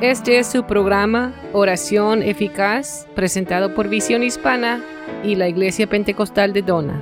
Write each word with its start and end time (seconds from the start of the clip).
Este 0.00 0.38
es 0.38 0.50
su 0.50 0.66
programa 0.66 1.32
Oración 1.52 2.22
Eficaz, 2.22 3.06
presentado 3.14 3.74
por 3.74 3.88
Visión 3.88 4.24
Hispana 4.24 4.84
y 5.22 5.36
la 5.36 5.48
Iglesia 5.48 5.88
Pentecostal 5.88 6.52
de 6.52 6.62
Dona. 6.62 7.00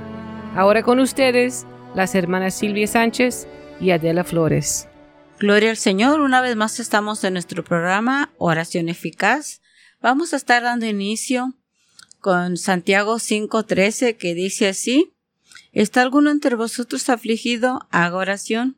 Ahora 0.55 0.83
con 0.83 0.99
ustedes, 0.99 1.65
las 1.95 2.13
hermanas 2.13 2.53
Silvia 2.53 2.85
Sánchez 2.85 3.47
y 3.81 3.89
Adela 3.89 4.23
Flores. 4.23 4.87
Gloria 5.39 5.71
al 5.71 5.77
Señor, 5.77 6.21
una 6.21 6.39
vez 6.39 6.55
más 6.55 6.79
estamos 6.79 7.23
en 7.23 7.33
nuestro 7.33 7.63
programa 7.63 8.31
Oración 8.37 8.87
Eficaz. 8.89 9.61
Vamos 9.99 10.33
a 10.33 10.37
estar 10.37 10.61
dando 10.61 10.85
inicio 10.85 11.55
con 12.21 12.57
Santiago 12.57 13.17
5:13 13.17 14.17
que 14.17 14.35
dice 14.35 14.67
así, 14.67 15.13
¿Está 15.73 16.03
alguno 16.03 16.29
entre 16.29 16.55
vosotros 16.55 17.09
afligido? 17.09 17.87
Haga 17.89 18.17
oración. 18.17 18.77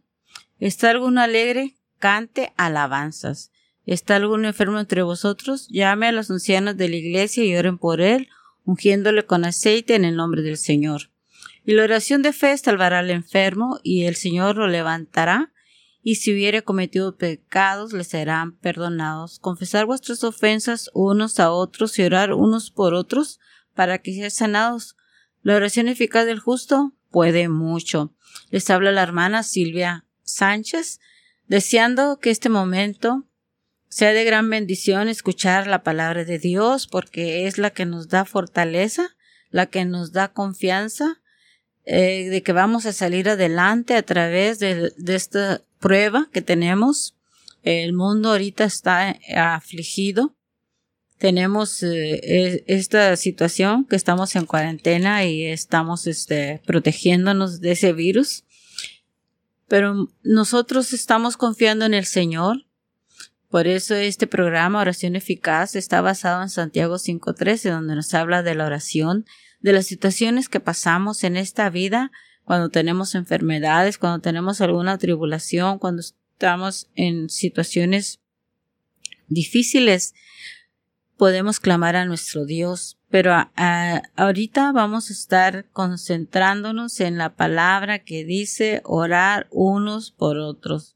¿Está 0.60 0.90
alguno 0.90 1.20
alegre? 1.20 1.76
Cante 2.00 2.54
alabanzas. 2.56 3.52
¿Está 3.86 4.16
algún 4.16 4.46
enfermo 4.46 4.80
entre 4.80 5.04
vosotros? 5.04 5.68
Llame 5.70 6.08
a 6.08 6.12
los 6.12 6.32
ancianos 6.32 6.76
de 6.78 6.90
la 6.90 6.96
iglesia 6.96 7.44
y 7.44 7.56
oren 7.56 7.78
por 7.78 8.02
él, 8.02 8.30
ungiéndole 8.64 9.26
con 9.26 9.46
aceite 9.46 9.96
en 9.96 10.06
el 10.06 10.16
nombre 10.16 10.42
del 10.42 10.58
Señor. 10.58 11.12
Y 11.66 11.74
la 11.74 11.84
oración 11.84 12.22
de 12.22 12.34
fe 12.34 12.58
salvará 12.58 13.00
al 13.00 13.12
enfermo, 13.12 13.80
y 13.84 14.06
el 14.06 14.16
Señor 14.16 14.58
lo 14.58 14.68
levantará, 14.68 15.52
y 16.02 16.16
si 16.16 16.34
hubiere 16.34 16.64
cometido 16.64 17.18
pecados 17.18 17.94
le 17.94 18.04
serán 18.04 18.56
perdonados. 18.58 19.40
Confesar 19.40 19.86
vuestras 19.86 20.24
ofensas 20.24 20.92
unos 20.94 21.40
a 21.40 21.52
otros 21.52 21.98
y 21.98 22.04
orar 22.04 22.34
unos 22.34 22.70
por 22.70 22.94
otros 22.94 23.40
para 23.74 24.00
que 24.00 24.14
sean 24.14 24.32
sanados. 24.32 24.96
La 25.42 25.56
oración 25.56 25.88
eficaz 25.88 26.26
del 26.26 26.40
justo 26.40 26.94
puede 27.10 27.50
mucho. 27.50 28.14
Les 28.52 28.70
habla 28.70 28.92
la 28.92 29.02
hermana 29.02 29.42
Silvia 29.42 30.06
Sánchez, 30.24 31.00
deseando 31.48 32.20
que 32.20 32.30
este 32.30 32.50
momento 32.50 33.26
sea 33.96 34.12
de 34.12 34.26
gran 34.26 34.50
bendición 34.50 35.08
escuchar 35.08 35.68
la 35.68 35.82
palabra 35.82 36.26
de 36.26 36.38
Dios 36.38 36.86
porque 36.86 37.48
es 37.48 37.58
la 37.58 37.70
que 37.70 37.86
nos 37.86 38.10
da 38.10 38.26
fortaleza, 38.26 39.16
la 39.52 39.68
que 39.68 39.86
nos 39.86 40.12
da 40.12 40.34
confianza 40.34 41.22
eh, 41.86 42.28
de 42.28 42.44
que 42.44 42.52
vamos 42.52 42.86
a 42.86 42.92
salir 42.92 43.30
adelante 43.30 43.96
a 43.96 44.02
través 44.02 44.60
de, 44.60 44.92
esta 45.08 45.62
prueba 45.80 46.28
que 46.34 46.42
tenemos. 46.42 47.16
El 47.64 47.94
mundo 47.94 48.32
ahorita 48.32 48.66
está 48.66 49.18
afligido. 49.34 50.36
Tenemos 51.18 51.82
eh, 51.82 52.66
esta 52.68 53.16
situación 53.16 53.86
que 53.86 53.96
estamos 53.96 54.36
en 54.36 54.46
cuarentena 54.46 55.24
y 55.24 55.46
estamos 55.46 56.06
este, 56.06 56.62
protegiéndonos 56.66 57.62
de 57.62 57.72
ese 57.72 57.94
virus. 57.94 58.44
Pero 59.70 60.10
nosotros 60.22 60.92
estamos 60.92 61.38
confiando 61.38 61.86
en 61.86 61.94
el 61.94 62.06
Señor 62.06 62.66
por 63.56 63.68
eso 63.68 63.96
este 63.96 64.28
programa 64.28 64.82
Oración 64.82 65.16
Eficaz 65.16 65.78
está 65.78 66.02
basado 66.02 66.42
en 66.44 66.50
Santiago 66.50 66.96
5.13, 66.96 67.72
donde 67.72 67.96
nos 67.96 68.14
habla 68.14 68.44
de 68.44 68.54
la 68.54 68.66
oración, 68.66 69.26
de 69.62 69.72
las 69.72 69.86
situaciones 69.86 70.50
que 70.50 70.60
pasamos 70.60 71.24
en 71.24 71.38
esta 71.38 71.70
vida 71.70 72.12
cuando 72.44 72.68
tenemos 72.68 73.16
enfermedades, 73.16 73.98
cuando 73.98 74.20
tenemos 74.20 74.60
alguna 74.60 74.98
tribulación, 74.98 75.80
cuando 75.80 76.02
estamos 76.02 76.90
en 76.96 77.30
situaciones 77.30 78.20
difíciles, 79.30 80.16
podemos 81.16 81.62
clamar 81.62 81.96
a 81.96 82.04
nuestro 82.04 82.44
Dios. 82.44 83.00
Pero 83.10 83.32
ahorita 84.18 84.74
vamos 84.74 85.10
a 85.10 85.14
estar 85.14 85.70
concentrándonos 85.72 87.00
en 87.00 87.18
la 87.18 87.38
palabra 87.38 88.00
que 88.00 88.26
dice 88.26 88.82
orar 88.84 89.48
unos 89.50 90.12
por 90.12 90.40
otros. 90.40 90.95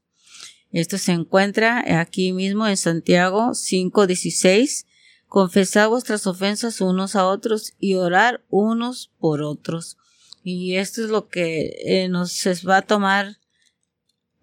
Esto 0.72 0.98
se 0.98 1.12
encuentra 1.12 2.00
aquí 2.00 2.32
mismo 2.32 2.66
en 2.66 2.76
Santiago 2.76 3.54
5:16. 3.54 4.86
Confesad 5.26 5.88
vuestras 5.88 6.26
ofensas 6.26 6.80
unos 6.80 7.16
a 7.16 7.26
otros 7.26 7.74
y 7.78 7.94
orar 7.94 8.44
unos 8.48 9.12
por 9.18 9.42
otros. 9.42 9.96
Y 10.42 10.76
esto 10.76 11.04
es 11.04 11.10
lo 11.10 11.28
que 11.28 11.72
eh, 11.84 12.08
nos 12.08 12.44
va 12.68 12.78
a 12.78 12.82
tomar 12.82 13.38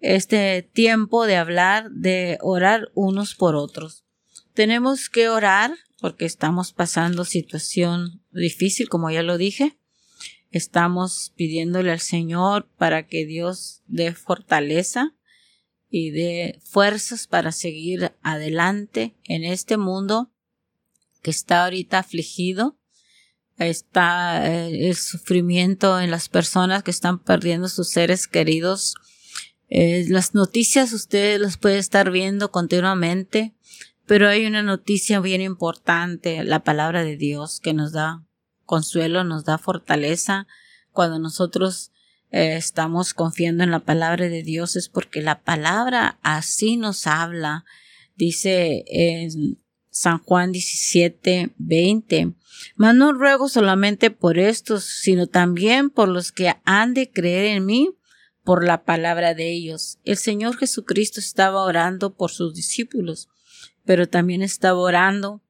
este 0.00 0.62
tiempo 0.62 1.26
de 1.26 1.36
hablar, 1.36 1.90
de 1.90 2.38
orar 2.40 2.90
unos 2.94 3.34
por 3.34 3.56
otros. 3.56 4.04
Tenemos 4.54 5.08
que 5.08 5.28
orar 5.28 5.72
porque 6.00 6.24
estamos 6.24 6.72
pasando 6.72 7.24
situación 7.24 8.22
difícil, 8.30 8.88
como 8.88 9.10
ya 9.10 9.22
lo 9.22 9.38
dije. 9.38 9.78
Estamos 10.50 11.32
pidiéndole 11.36 11.90
al 11.90 12.00
Señor 12.00 12.68
para 12.78 13.06
que 13.06 13.26
Dios 13.26 13.82
dé 13.86 14.14
fortaleza 14.14 15.17
y 15.90 16.10
de 16.10 16.60
fuerzas 16.64 17.26
para 17.26 17.52
seguir 17.52 18.12
adelante 18.22 19.14
en 19.24 19.44
este 19.44 19.76
mundo 19.76 20.30
que 21.22 21.30
está 21.30 21.64
ahorita 21.64 21.98
afligido. 21.98 22.78
Está 23.56 24.46
eh, 24.46 24.88
el 24.88 24.96
sufrimiento 24.96 26.00
en 26.00 26.10
las 26.10 26.28
personas 26.28 26.82
que 26.82 26.90
están 26.90 27.18
perdiendo 27.18 27.68
sus 27.68 27.88
seres 27.88 28.28
queridos. 28.28 28.94
Eh, 29.68 30.04
las 30.08 30.34
noticias 30.34 30.92
ustedes 30.92 31.40
las 31.40 31.56
pueden 31.56 31.78
estar 31.78 32.10
viendo 32.10 32.50
continuamente, 32.50 33.54
pero 34.06 34.28
hay 34.28 34.46
una 34.46 34.62
noticia 34.62 35.20
bien 35.20 35.40
importante, 35.40 36.44
la 36.44 36.62
palabra 36.62 37.02
de 37.02 37.16
Dios 37.16 37.60
que 37.60 37.74
nos 37.74 37.92
da 37.92 38.24
consuelo, 38.64 39.24
nos 39.24 39.44
da 39.44 39.58
fortaleza 39.58 40.46
cuando 40.92 41.18
nosotros 41.18 41.90
eh, 42.30 42.56
estamos 42.56 43.14
confiando 43.14 43.64
en 43.64 43.70
la 43.70 43.80
palabra 43.80 44.28
de 44.28 44.42
Dios 44.42 44.76
es 44.76 44.88
porque 44.88 45.22
la 45.22 45.40
palabra 45.42 46.18
así 46.22 46.76
nos 46.76 47.06
habla. 47.06 47.64
Dice 48.16 48.84
en 48.88 49.58
San 49.90 50.18
Juan 50.18 50.52
17, 50.52 51.54
20. 51.56 52.34
Mas 52.76 52.94
no 52.94 53.12
ruego 53.12 53.48
solamente 53.48 54.10
por 54.10 54.38
estos, 54.38 54.84
sino 54.84 55.26
también 55.26 55.90
por 55.90 56.08
los 56.08 56.32
que 56.32 56.54
han 56.64 56.92
de 56.94 57.10
creer 57.10 57.56
en 57.56 57.64
mí 57.64 57.94
por 58.44 58.64
la 58.64 58.84
palabra 58.84 59.34
de 59.34 59.50
ellos. 59.50 59.98
El 60.04 60.16
Señor 60.16 60.56
Jesucristo 60.56 61.20
estaba 61.20 61.64
orando 61.64 62.14
por 62.14 62.30
sus 62.30 62.54
discípulos, 62.54 63.28
pero 63.84 64.08
también 64.08 64.42
estaba 64.42 64.78
orando 64.78 65.42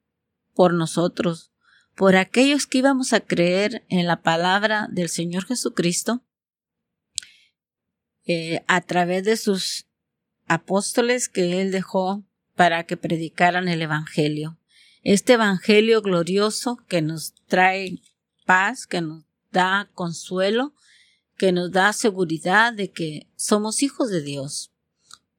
por 0.55 0.75
nosotros, 0.75 1.51
por 1.97 2.17
aquellos 2.17 2.67
que 2.67 2.79
íbamos 2.79 3.13
a 3.13 3.21
creer 3.21 3.85
en 3.89 4.07
la 4.07 4.23
palabra 4.23 4.89
del 4.91 5.09
Señor 5.09 5.45
Jesucristo 5.47 6.23
eh, 8.29 8.63
a 8.67 8.83
través 8.83 9.25
de 9.25 9.39
sus 9.39 9.87
apóstoles 10.47 11.29
que 11.29 11.63
él 11.63 11.73
dejó 11.73 12.23
para 12.55 12.85
que 12.85 12.99
predicaran 12.99 13.69
el 13.69 13.81
Evangelio. 13.81 14.59
Este 15.03 15.33
Evangelio 15.33 16.03
glorioso 16.03 16.77
que 16.89 17.01
nos 17.01 17.33
trae 17.47 18.03
paz, 18.45 18.87
que 18.87 19.01
nos 19.01 19.25
da 19.51 19.89
consuelo, 19.95 20.75
que 21.39 21.53
nos 21.53 21.73
da 21.73 21.95
seguridad 21.95 22.75
de 22.75 22.91
que 22.91 23.27
somos 23.35 23.83
hijos 23.83 24.11
de 24.11 24.21
Dios. 24.21 24.73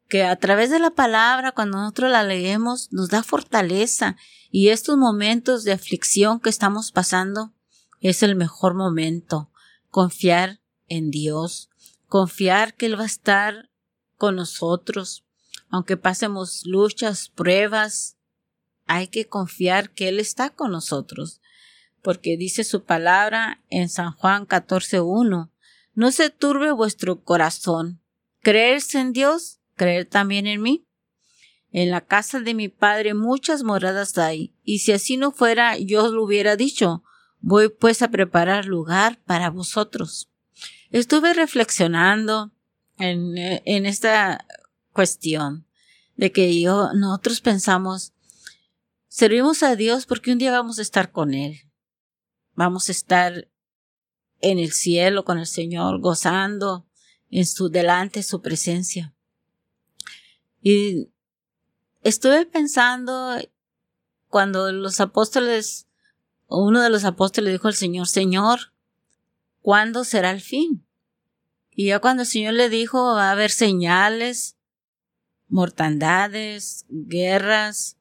Que 0.08 0.24
a 0.24 0.36
través 0.38 0.72
de 0.72 0.80
la 0.80 0.90
palabra, 0.90 1.52
cuando 1.52 1.78
nosotros 1.78 2.10
la 2.10 2.24
leemos, 2.24 2.92
nos 2.92 3.10
da 3.10 3.22
fortaleza 3.22 4.18
y 4.50 4.70
estos 4.70 4.98
momentos 4.98 5.64
de 5.64 5.74
aflicción 5.74 6.40
que 6.40 6.50
estamos 6.50 6.92
pasando 6.92 7.54
es 8.02 8.24
el 8.24 8.36
mejor 8.36 8.74
momento. 8.74 9.52
Confiar 9.92 10.60
en 10.88 11.12
Dios, 11.12 11.69
confiar 12.10 12.76
que 12.76 12.88
Él 12.88 13.00
va 13.00 13.04
a 13.04 13.06
estar 13.06 13.70
con 14.18 14.36
nosotros, 14.36 15.26
aunque 15.70 15.96
pasemos 15.96 16.64
luchas, 16.66 17.30
pruebas, 17.30 18.18
hay 18.86 19.08
que 19.08 19.28
confiar 19.28 19.92
que 19.92 20.10
Él 20.10 20.20
está 20.20 20.50
con 20.50 20.72
nosotros, 20.72 21.40
porque 22.02 22.36
dice 22.36 22.64
su 22.64 22.84
palabra 22.84 23.64
en 23.70 23.88
San 23.88 24.12
Juan 24.12 24.48
14.1, 24.48 25.52
no 25.94 26.12
se 26.12 26.30
turbe 26.32 26.72
vuestro 26.72 27.24
corazón, 27.24 28.02
creerse 28.42 29.00
en 29.00 29.14
Dios, 29.14 29.60
creer 29.76 30.06
también 30.06 30.48
en 30.48 30.62
mí. 30.62 30.86
En 31.72 31.92
la 31.92 32.02
casa 32.02 32.40
de 32.40 32.56
mi 32.56 32.68
padre 32.68 33.14
muchas 33.14 33.62
moradas 33.64 34.18
hay, 34.18 34.56
y 34.64 34.80
si 34.80 34.92
así 34.92 35.18
no 35.18 35.32
fuera, 35.32 35.78
yo 35.78 36.06
os 36.06 36.12
lo 36.12 36.24
hubiera 36.24 36.56
dicho, 36.56 37.04
voy 37.40 37.70
pues 37.70 38.02
a 38.02 38.10
preparar 38.10 38.66
lugar 38.66 39.22
para 39.26 39.52
vosotros. 39.52 40.29
Estuve 40.92 41.34
reflexionando 41.34 42.52
en, 42.98 43.38
en 43.38 43.86
esta 43.86 44.46
cuestión 44.92 45.66
de 46.16 46.32
que 46.32 46.60
yo, 46.60 46.94
nosotros 46.94 47.42
pensamos, 47.42 48.14
servimos 49.08 49.64
a 49.64 49.76
Dios 49.76 50.06
porque 50.06 50.32
un 50.32 50.38
día 50.38 50.52
vamos 50.52 50.80
a 50.80 50.82
estar 50.82 51.12
con 51.12 51.34
Él. 51.34 51.62
Vamos 52.56 52.90
a 52.90 52.92
estar 52.92 53.48
en 54.42 54.60
el 54.60 54.72
cielo 54.72 55.26
con 55.26 55.40
el 55.40 55.48
Señor, 55.48 56.00
gozando 56.02 56.86
en 57.30 57.46
su 57.46 57.70
delante 57.70 58.24
su 58.24 58.42
presencia. 58.42 59.14
Y 60.62 61.10
estuve 62.02 62.46
pensando 62.46 63.38
cuando 64.28 64.72
los 64.72 65.00
apóstoles, 65.00 65.88
uno 66.48 66.82
de 66.82 66.90
los 66.90 67.06
apóstoles 67.06 67.54
dijo 67.54 67.68
al 67.68 67.76
Señor, 67.76 68.08
Señor, 68.08 68.74
¿cuándo 69.70 70.04
será 70.04 70.32
el 70.32 70.42
fin? 70.42 70.84
Y 71.70 71.90
ya 71.90 72.00
cuando 72.00 72.24
el 72.24 72.28
Señor 72.28 72.56
le 72.56 72.70
dijo, 72.70 73.14
va 73.14 73.30
a 73.30 73.34
haber 73.34 73.52
señales, 73.52 74.58
mortandades, 75.48 76.88
guerras, 76.90 77.96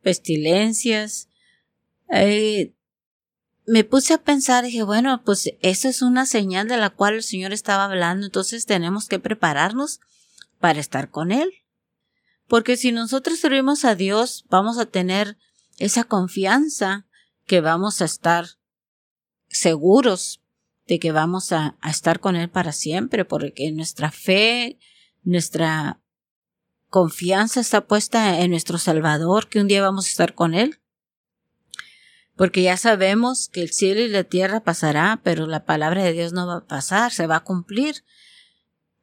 pestilencias. 0.00 1.28
Eh, 2.10 2.72
me 3.66 3.84
puse 3.84 4.14
a 4.14 4.22
pensar, 4.22 4.64
dije, 4.64 4.82
bueno, 4.82 5.22
pues 5.22 5.50
eso 5.60 5.88
es 5.90 6.00
una 6.00 6.24
señal 6.24 6.68
de 6.68 6.78
la 6.78 6.88
cual 6.88 7.16
el 7.16 7.22
Señor 7.22 7.52
estaba 7.52 7.84
hablando, 7.84 8.24
entonces 8.24 8.64
tenemos 8.64 9.06
que 9.06 9.18
prepararnos 9.18 10.00
para 10.58 10.80
estar 10.80 11.10
con 11.10 11.32
Él. 11.32 11.52
Porque 12.48 12.78
si 12.78 12.92
nosotros 12.92 13.38
servimos 13.38 13.84
a 13.84 13.94
Dios, 13.94 14.46
vamos 14.48 14.78
a 14.78 14.86
tener 14.86 15.36
esa 15.76 16.04
confianza 16.04 17.06
que 17.44 17.60
vamos 17.60 18.00
a 18.00 18.06
estar 18.06 18.46
seguros 19.48 20.40
de 20.90 20.98
que 20.98 21.12
vamos 21.12 21.52
a, 21.52 21.76
a 21.80 21.88
estar 21.88 22.18
con 22.18 22.34
Él 22.34 22.50
para 22.50 22.72
siempre, 22.72 23.24
porque 23.24 23.70
nuestra 23.70 24.10
fe, 24.10 24.76
nuestra 25.22 26.00
confianza 26.88 27.60
está 27.60 27.86
puesta 27.86 28.40
en 28.40 28.50
nuestro 28.50 28.76
Salvador, 28.76 29.48
que 29.48 29.60
un 29.60 29.68
día 29.68 29.82
vamos 29.82 30.06
a 30.06 30.10
estar 30.10 30.34
con 30.34 30.52
Él. 30.52 30.80
Porque 32.34 32.62
ya 32.62 32.76
sabemos 32.76 33.48
que 33.48 33.62
el 33.62 33.70
cielo 33.70 34.00
y 34.00 34.08
la 34.08 34.24
tierra 34.24 34.64
pasará, 34.64 35.20
pero 35.22 35.46
la 35.46 35.64
palabra 35.64 36.02
de 36.02 36.12
Dios 36.12 36.32
no 36.32 36.48
va 36.48 36.56
a 36.56 36.66
pasar, 36.66 37.12
se 37.12 37.28
va 37.28 37.36
a 37.36 37.44
cumplir. 37.44 38.02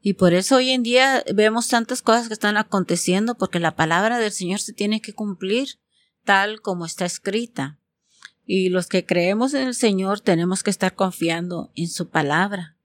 Y 0.01 0.15
por 0.15 0.33
eso 0.33 0.57
hoy 0.57 0.71
en 0.71 0.83
día 0.83 1.23
vemos 1.33 1.69
tantas 1.69 2.01
cosas 2.01 2.27
que 2.27 2.33
están 2.33 2.57
aconteciendo, 2.57 3.35
porque 3.37 3.61
la 3.61 3.77
palabra 3.77 4.19
del 4.19 4.33
Señor 4.33 4.59
se 4.59 4.73
tiene 4.73 4.99
que 4.99 5.13
cumplir 5.13 5.79
tal 6.25 6.59
como 6.59 6.85
está 6.85 7.05
escrita. 7.05 7.79
Y 8.49 8.69
los 8.69 8.87
que 8.87 9.05
creemos 9.05 9.53
en 9.53 9.67
el 9.67 9.75
Señor 9.75 10.21
tenemos 10.21 10.63
que 10.63 10.69
estar 10.69 10.95
confiando 10.95 11.69
en 11.75 11.89
su 11.89 12.09
palabra. 12.09 12.77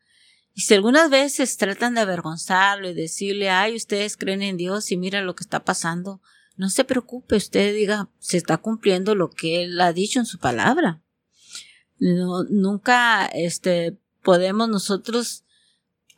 Y 0.55 0.63
si 0.63 0.75
algunas 0.75 1.09
veces 1.09 1.57
tratan 1.57 1.95
de 1.95 2.01
avergonzarlo 2.01 2.91
y 2.91 2.95
decirle, 2.95 3.49
ay, 3.49 3.77
ustedes 3.77 4.17
creen 4.17 4.43
en 4.43 4.57
Dios 4.57 4.91
y 4.91 4.97
mira 4.97 5.23
lo 5.23 5.37
que 5.37 5.45
está 5.45 5.65
pasando, 5.65 6.21
no 6.57 6.69
se 6.69 6.85
preocupe, 6.85 7.37
usted 7.37 7.75
diga, 7.75 8.11
se 8.19 8.37
está 8.37 8.59
cumpliendo 8.59 9.15
lo 9.15 9.31
que 9.31 9.63
Él 9.63 9.81
ha 9.81 9.93
dicho 9.93 10.19
en 10.19 10.27
su 10.27 10.39
palabra. 10.39 11.01
nunca, 11.99 13.27
este, 13.27 13.97
podemos 14.23 14.69
nosotros 14.69 15.45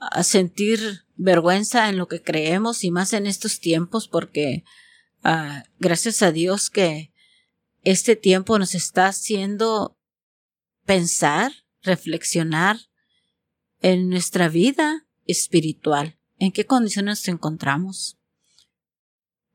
ah, 0.01 0.23
sentir 0.23 1.05
vergüenza 1.17 1.91
en 1.91 1.99
lo 1.99 2.09
que 2.09 2.23
creemos 2.23 2.83
y 2.83 2.91
más 2.91 3.13
en 3.13 3.27
estos 3.27 3.61
tiempos 3.61 4.09
porque 4.09 4.65
ah, 5.23 5.65
gracias 5.79 6.23
a 6.23 6.33
Dios 6.33 6.71
que 6.71 7.13
este 7.85 8.17
tiempo 8.17 8.59
nos 8.59 8.75
está 8.75 9.07
haciendo 9.07 9.97
pensar, 10.85 11.53
reflexionar 11.83 12.79
en 13.81 14.09
nuestra 14.09 14.49
vida 14.49 15.07
espiritual. 15.27 16.19
¿En 16.39 16.51
qué 16.51 16.67
condiciones 16.67 17.21
nos 17.21 17.29
encontramos? 17.29 18.19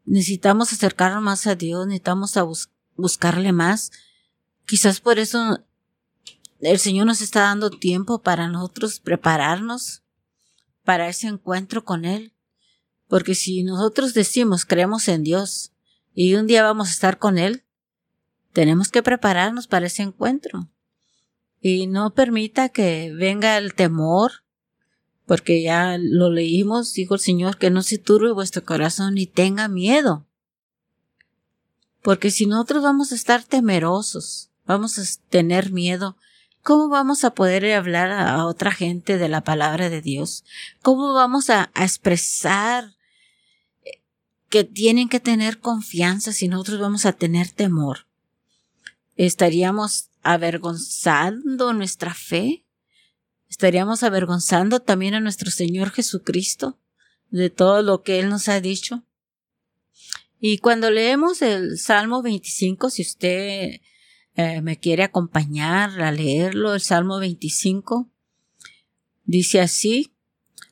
Necesitamos 0.06 0.72
acercarnos 0.72 1.22
más 1.22 1.48
a 1.48 1.56
Dios, 1.56 1.86
necesitamos 1.88 2.70
buscarle 2.96 3.52
más. 3.52 3.92
Quizás 4.66 5.02
por 5.02 5.20
eso 5.20 5.66
el 6.60 6.80
Señor 6.80 7.08
nos 7.08 7.22
está 7.22 7.42
dando 7.42 7.70
tiempo 7.70 8.22
para 8.22 8.48
nosotros 8.48 9.00
prepararnos 9.00 10.04
para 10.84 11.10
ese 11.10 11.28
encuentro 11.28 11.84
con 11.84 12.06
Él. 12.06 12.34
Porque 13.08 13.34
si 13.34 13.64
nosotros 13.64 14.14
decimos 14.14 14.66
creemos 14.66 15.08
en 15.08 15.24
Dios 15.24 15.74
y 16.14 16.36
un 16.36 16.46
día 16.48 16.64
vamos 16.64 16.90
a 16.90 16.92
estar 16.92 17.18
con 17.18 17.40
Él, 17.40 17.66
tenemos 18.54 18.90
que 18.90 19.04
prepararnos 19.04 19.68
para 19.68 19.88
ese 19.88 20.04
encuentro 20.04 20.70
y 21.62 21.88
no 21.88 22.14
permita 22.14 22.70
que 22.70 23.14
venga 23.14 23.58
el 23.58 23.74
temor, 23.74 24.44
porque 25.26 25.62
ya 25.62 25.98
lo 26.00 26.32
leímos, 26.32 26.94
dijo 26.94 27.16
el 27.16 27.20
Señor, 27.20 27.58
que 27.58 27.70
no 27.70 27.84
se 27.84 27.98
turbe 27.98 28.32
vuestro 28.32 28.64
corazón 28.64 29.16
ni 29.16 29.28
tenga 29.28 29.68
miedo. 29.68 30.26
Porque 32.02 32.32
si 32.32 32.46
nosotros 32.46 32.82
vamos 32.82 33.12
a 33.12 33.16
estar 33.16 33.44
temerosos, 33.44 34.50
vamos 34.66 34.98
a 34.98 35.04
tener 35.30 35.72
miedo, 35.72 36.16
¿cómo 36.64 36.88
vamos 36.88 37.24
a 37.24 37.36
poder 37.36 37.72
hablar 37.74 38.12
a 38.12 38.46
otra 38.46 38.72
gente 38.72 39.18
de 39.18 39.30
la 39.30 39.44
palabra 39.44 39.90
de 39.90 40.02
Dios? 40.02 40.46
¿Cómo 40.82 41.14
vamos 41.14 41.50
a, 41.50 41.70
a 41.74 41.84
expresar 41.84 42.96
que 44.50 44.64
tienen 44.64 45.10
que 45.10 45.20
tener 45.20 45.60
confianza 45.60 46.32
si 46.32 46.48
nosotros 46.48 46.80
vamos 46.80 47.06
a 47.06 47.14
tener 47.14 47.52
temor? 47.52 48.09
¿Estaríamos 49.20 50.12
avergonzando 50.24 51.74
nuestra 51.74 52.14
fe? 52.14 52.66
¿Estaríamos 53.50 54.04
avergonzando 54.04 54.80
también 54.80 55.14
a 55.14 55.20
nuestro 55.20 55.52
Señor 55.52 55.90
Jesucristo 55.90 56.80
de 57.30 57.50
todo 57.50 57.82
lo 57.82 58.02
que 58.02 58.20
Él 58.20 58.30
nos 58.30 58.48
ha 58.48 58.62
dicho? 58.62 59.04
Y 60.40 60.60
cuando 60.60 60.90
leemos 60.90 61.42
el 61.42 61.78
Salmo 61.78 62.22
25, 62.22 62.90
si 62.90 63.02
usted 63.02 63.82
eh, 64.36 64.62
me 64.62 64.80
quiere 64.80 65.04
acompañar 65.04 66.00
a 66.00 66.14
leerlo, 66.14 66.74
el 66.74 66.80
Salmo 66.80 67.20
25, 67.20 68.10
dice 69.26 69.60
así, 69.60 70.14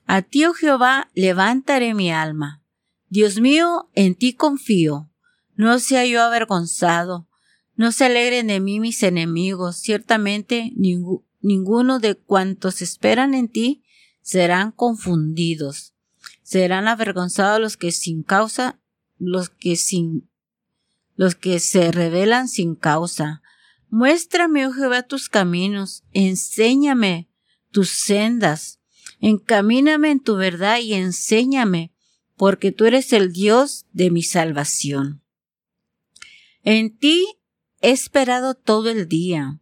A 0.06 0.22
ti, 0.22 0.46
oh 0.46 0.54
Jehová, 0.54 1.12
levantaré 1.16 1.94
mi 1.94 2.14
alma. 2.14 2.64
Dios 3.10 3.42
mío, 3.42 3.90
en 3.94 4.16
ti 4.16 4.32
confío. 4.32 5.12
No 5.56 5.80
sea 5.80 6.06
yo 6.06 6.24
avergonzado. 6.24 7.27
No 7.78 7.92
se 7.92 8.06
alegren 8.06 8.48
de 8.48 8.60
mí 8.60 8.80
mis 8.80 9.02
enemigos, 9.04 9.78
ciertamente 9.78 10.74
ninguno 11.42 12.00
de 12.00 12.16
cuantos 12.16 12.82
esperan 12.82 13.34
en 13.34 13.48
ti 13.48 13.84
serán 14.22 14.72
confundidos. 14.72 15.94
Serán 16.42 16.88
avergonzados 16.88 17.62
los 17.62 17.78
que 17.78 17.92
sin 17.92 18.24
causa, 18.24 18.80
los 19.20 19.50
que 19.50 19.76
sin, 19.76 20.28
los 21.16 21.36
que 21.36 21.60
se 21.60 21.92
rebelan 21.92 22.50
sin 22.50 22.76
causa. 22.76 23.42
Muéstrame, 23.90 24.68
oh 24.68 24.74
Jehová, 24.74 25.04
tus 25.04 25.30
caminos, 25.30 26.04
enséñame 26.12 27.30
tus 27.72 27.90
sendas, 27.90 28.80
encamíname 29.20 30.10
en 30.10 30.20
tu 30.20 30.36
verdad 30.36 30.80
y 30.80 30.94
enséñame, 30.94 31.94
porque 32.36 32.72
tú 32.72 32.86
eres 32.86 33.14
el 33.14 33.32
Dios 33.32 33.86
de 33.94 34.10
mi 34.10 34.24
salvación. 34.24 35.22
En 36.64 36.98
ti 36.98 37.37
He 37.82 37.92
esperado 37.92 38.56
todo 38.56 38.90
el 38.90 39.08
día. 39.08 39.60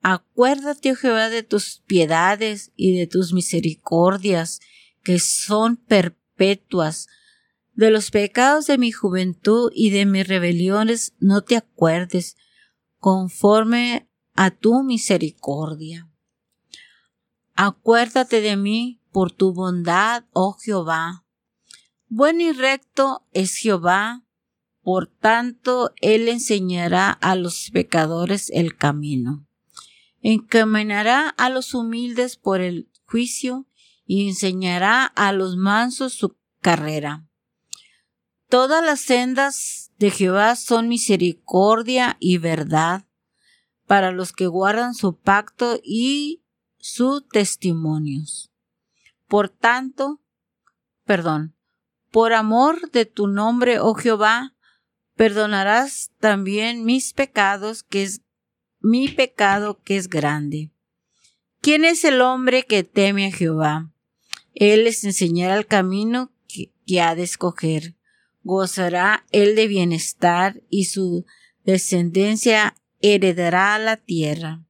Acuérdate, 0.00 0.92
oh 0.92 0.96
Jehová, 0.96 1.30
de 1.30 1.42
tus 1.42 1.82
piedades 1.86 2.72
y 2.76 2.96
de 2.96 3.06
tus 3.06 3.32
misericordias, 3.32 4.60
que 5.02 5.18
son 5.18 5.76
perpetuas. 5.76 7.08
De 7.72 7.90
los 7.90 8.10
pecados 8.10 8.66
de 8.66 8.78
mi 8.78 8.92
juventud 8.92 9.72
y 9.74 9.90
de 9.90 10.06
mis 10.06 10.28
rebeliones 10.28 11.14
no 11.18 11.42
te 11.42 11.56
acuerdes, 11.56 12.36
conforme 12.98 14.08
a 14.34 14.50
tu 14.50 14.82
misericordia. 14.82 16.08
Acuérdate 17.54 18.40
de 18.40 18.56
mí 18.56 19.00
por 19.12 19.32
tu 19.32 19.52
bondad, 19.52 20.24
oh 20.32 20.54
Jehová. 20.54 21.24
Buen 22.08 22.40
y 22.40 22.52
recto 22.52 23.26
es 23.32 23.56
Jehová, 23.56 24.23
por 24.84 25.06
tanto, 25.06 25.94
Él 26.02 26.28
enseñará 26.28 27.10
a 27.10 27.36
los 27.36 27.70
pecadores 27.72 28.50
el 28.50 28.76
camino. 28.76 29.46
Encaminará 30.20 31.30
a 31.30 31.48
los 31.48 31.72
humildes 31.72 32.36
por 32.36 32.60
el 32.60 32.90
juicio 33.06 33.66
y 34.06 34.28
enseñará 34.28 35.06
a 35.06 35.32
los 35.32 35.56
mansos 35.56 36.12
su 36.12 36.36
carrera. 36.60 37.26
Todas 38.50 38.84
las 38.84 39.00
sendas 39.00 39.90
de 39.98 40.10
Jehová 40.10 40.54
son 40.54 40.88
misericordia 40.88 42.18
y 42.20 42.36
verdad 42.36 43.06
para 43.86 44.12
los 44.12 44.32
que 44.32 44.46
guardan 44.46 44.94
su 44.94 45.16
pacto 45.16 45.80
y 45.82 46.42
sus 46.78 47.26
testimonios. 47.28 48.50
Por 49.28 49.48
tanto, 49.48 50.20
perdón, 51.04 51.56
por 52.10 52.34
amor 52.34 52.90
de 52.90 53.06
tu 53.06 53.26
nombre, 53.26 53.80
oh 53.80 53.94
Jehová, 53.94 54.53
perdonarás 55.16 56.10
también 56.18 56.84
mis 56.84 57.12
pecados, 57.12 57.82
que 57.82 58.02
es 58.02 58.22
mi 58.80 59.08
pecado 59.08 59.80
que 59.82 59.96
es 59.96 60.08
grande. 60.08 60.70
¿Quién 61.60 61.84
es 61.84 62.04
el 62.04 62.20
hombre 62.20 62.64
que 62.64 62.84
teme 62.84 63.26
a 63.26 63.32
Jehová? 63.32 63.90
Él 64.54 64.84
les 64.84 65.04
enseñará 65.04 65.56
el 65.56 65.66
camino 65.66 66.30
que, 66.48 67.00
ha 67.00 67.14
de 67.14 67.22
escoger. 67.22 67.94
Gozará 68.42 69.24
él 69.32 69.56
de 69.56 69.66
bienestar 69.66 70.62
y 70.68 70.84
su 70.84 71.24
descendencia 71.64 72.74
heredará 73.00 73.78
la 73.78 73.96
tierra. 73.96 74.62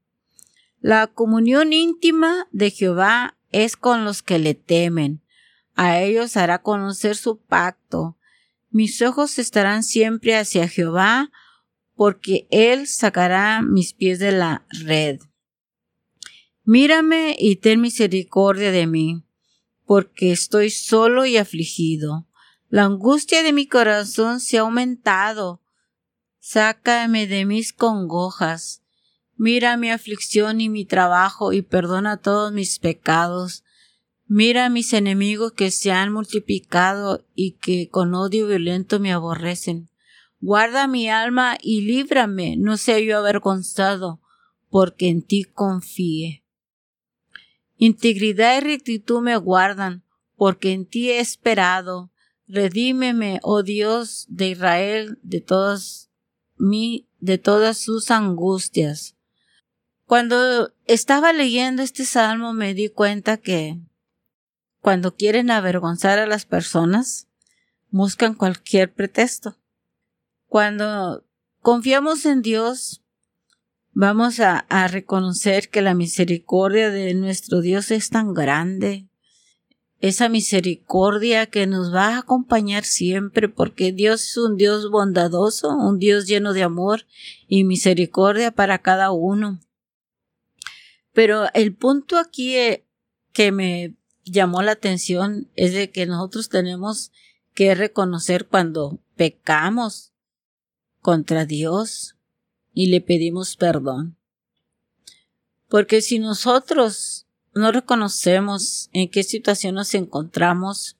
La 0.80 1.08
comunión 1.08 1.72
íntima 1.72 2.46
de 2.52 2.70
Jehová 2.70 3.36
es 3.50 3.76
con 3.76 4.04
los 4.04 4.22
que 4.22 4.38
le 4.38 4.54
temen. 4.54 5.22
A 5.74 6.00
ellos 6.00 6.36
hará 6.36 6.62
conocer 6.62 7.16
su 7.16 7.38
pacto 7.38 8.16
mis 8.74 9.00
ojos 9.02 9.38
estarán 9.38 9.84
siempre 9.84 10.36
hacia 10.36 10.66
Jehová, 10.66 11.30
porque 11.94 12.48
Él 12.50 12.88
sacará 12.88 13.62
mis 13.62 13.92
pies 13.92 14.18
de 14.18 14.32
la 14.32 14.66
red. 14.68 15.20
Mírame 16.64 17.36
y 17.38 17.54
ten 17.54 17.80
misericordia 17.80 18.72
de 18.72 18.88
mí, 18.88 19.22
porque 19.86 20.32
estoy 20.32 20.70
solo 20.70 21.24
y 21.24 21.36
afligido. 21.36 22.26
La 22.68 22.82
angustia 22.82 23.44
de 23.44 23.52
mi 23.52 23.68
corazón 23.68 24.40
se 24.40 24.58
ha 24.58 24.62
aumentado. 24.62 25.62
Sácame 26.40 27.28
de 27.28 27.44
mis 27.44 27.72
congojas. 27.72 28.82
Mira 29.36 29.76
mi 29.76 29.92
aflicción 29.92 30.60
y 30.60 30.68
mi 30.68 30.84
trabajo 30.84 31.52
y 31.52 31.62
perdona 31.62 32.16
todos 32.16 32.52
mis 32.52 32.80
pecados. 32.80 33.63
Mira 34.26 34.70
mis 34.70 34.92
enemigos 34.94 35.52
que 35.52 35.70
se 35.70 35.92
han 35.92 36.12
multiplicado 36.12 37.26
y 37.34 37.52
que 37.52 37.90
con 37.90 38.14
odio 38.14 38.46
violento 38.46 38.98
me 38.98 39.12
aborrecen. 39.12 39.90
Guarda 40.40 40.86
mi 40.88 41.08
alma 41.08 41.58
y 41.60 41.82
líbrame, 41.82 42.56
no 42.56 42.76
sea 42.76 42.98
yo 43.00 43.18
avergonzado, 43.18 44.20
porque 44.70 45.08
en 45.08 45.22
ti 45.22 45.44
confíe. 45.44 46.42
Integridad 47.76 48.58
y 48.58 48.60
rectitud 48.60 49.20
me 49.20 49.36
guardan, 49.36 50.04
porque 50.36 50.72
en 50.72 50.86
ti 50.86 51.10
he 51.10 51.20
esperado. 51.20 52.10
Redímeme, 52.46 53.40
oh 53.42 53.62
Dios 53.62 54.26
de 54.28 54.50
Israel, 54.50 55.18
de 55.22 55.40
todas 55.40 56.10
mi, 56.56 57.08
de 57.20 57.38
todas 57.38 57.78
sus 57.78 58.10
angustias. 58.10 59.16
Cuando 60.06 60.72
estaba 60.84 61.32
leyendo 61.32 61.82
este 61.82 62.04
salmo 62.04 62.52
me 62.52 62.74
di 62.74 62.88
cuenta 62.88 63.38
que 63.38 63.80
cuando 64.84 65.16
quieren 65.16 65.50
avergonzar 65.50 66.18
a 66.18 66.26
las 66.26 66.44
personas, 66.44 67.26
buscan 67.88 68.34
cualquier 68.34 68.92
pretexto. 68.92 69.56
Cuando 70.46 71.24
confiamos 71.62 72.26
en 72.26 72.42
Dios, 72.42 73.02
vamos 73.92 74.40
a, 74.40 74.58
a, 74.58 74.86
reconocer 74.88 75.70
que 75.70 75.80
la 75.80 75.94
misericordia 75.94 76.90
de 76.90 77.14
nuestro 77.14 77.62
Dios 77.62 77.90
es 77.90 78.10
tan 78.10 78.34
grande, 78.34 79.08
esa 80.00 80.28
misericordia 80.28 81.46
que 81.46 81.66
nos 81.66 81.94
va 81.94 82.08
a 82.08 82.18
acompañar 82.18 82.84
siempre, 82.84 83.48
porque 83.48 83.90
Dios 83.90 84.22
es 84.22 84.36
un 84.36 84.58
Dios 84.58 84.90
bondadoso, 84.90 85.74
un 85.74 85.98
Dios 85.98 86.26
lleno 86.26 86.52
de 86.52 86.62
amor 86.62 87.06
y 87.48 87.64
misericordia 87.64 88.50
para 88.50 88.80
cada 88.80 89.12
uno. 89.12 89.60
Pero 91.14 91.46
el 91.54 91.74
punto 91.74 92.18
aquí 92.18 92.54
eh, 92.54 92.84
que 93.32 93.50
me 93.50 93.96
llamó 94.24 94.62
la 94.62 94.72
atención 94.72 95.50
es 95.54 95.72
de 95.72 95.90
que 95.90 96.06
nosotros 96.06 96.48
tenemos 96.48 97.12
que 97.54 97.74
reconocer 97.74 98.46
cuando 98.46 99.00
pecamos 99.16 100.12
contra 101.00 101.44
Dios 101.44 102.16
y 102.72 102.86
le 102.86 103.00
pedimos 103.00 103.56
perdón. 103.56 104.16
Porque 105.68 106.02
si 106.02 106.18
nosotros 106.18 107.26
no 107.54 107.70
reconocemos 107.70 108.90
en 108.92 109.10
qué 109.10 109.22
situación 109.22 109.76
nos 109.76 109.94
encontramos, 109.94 110.96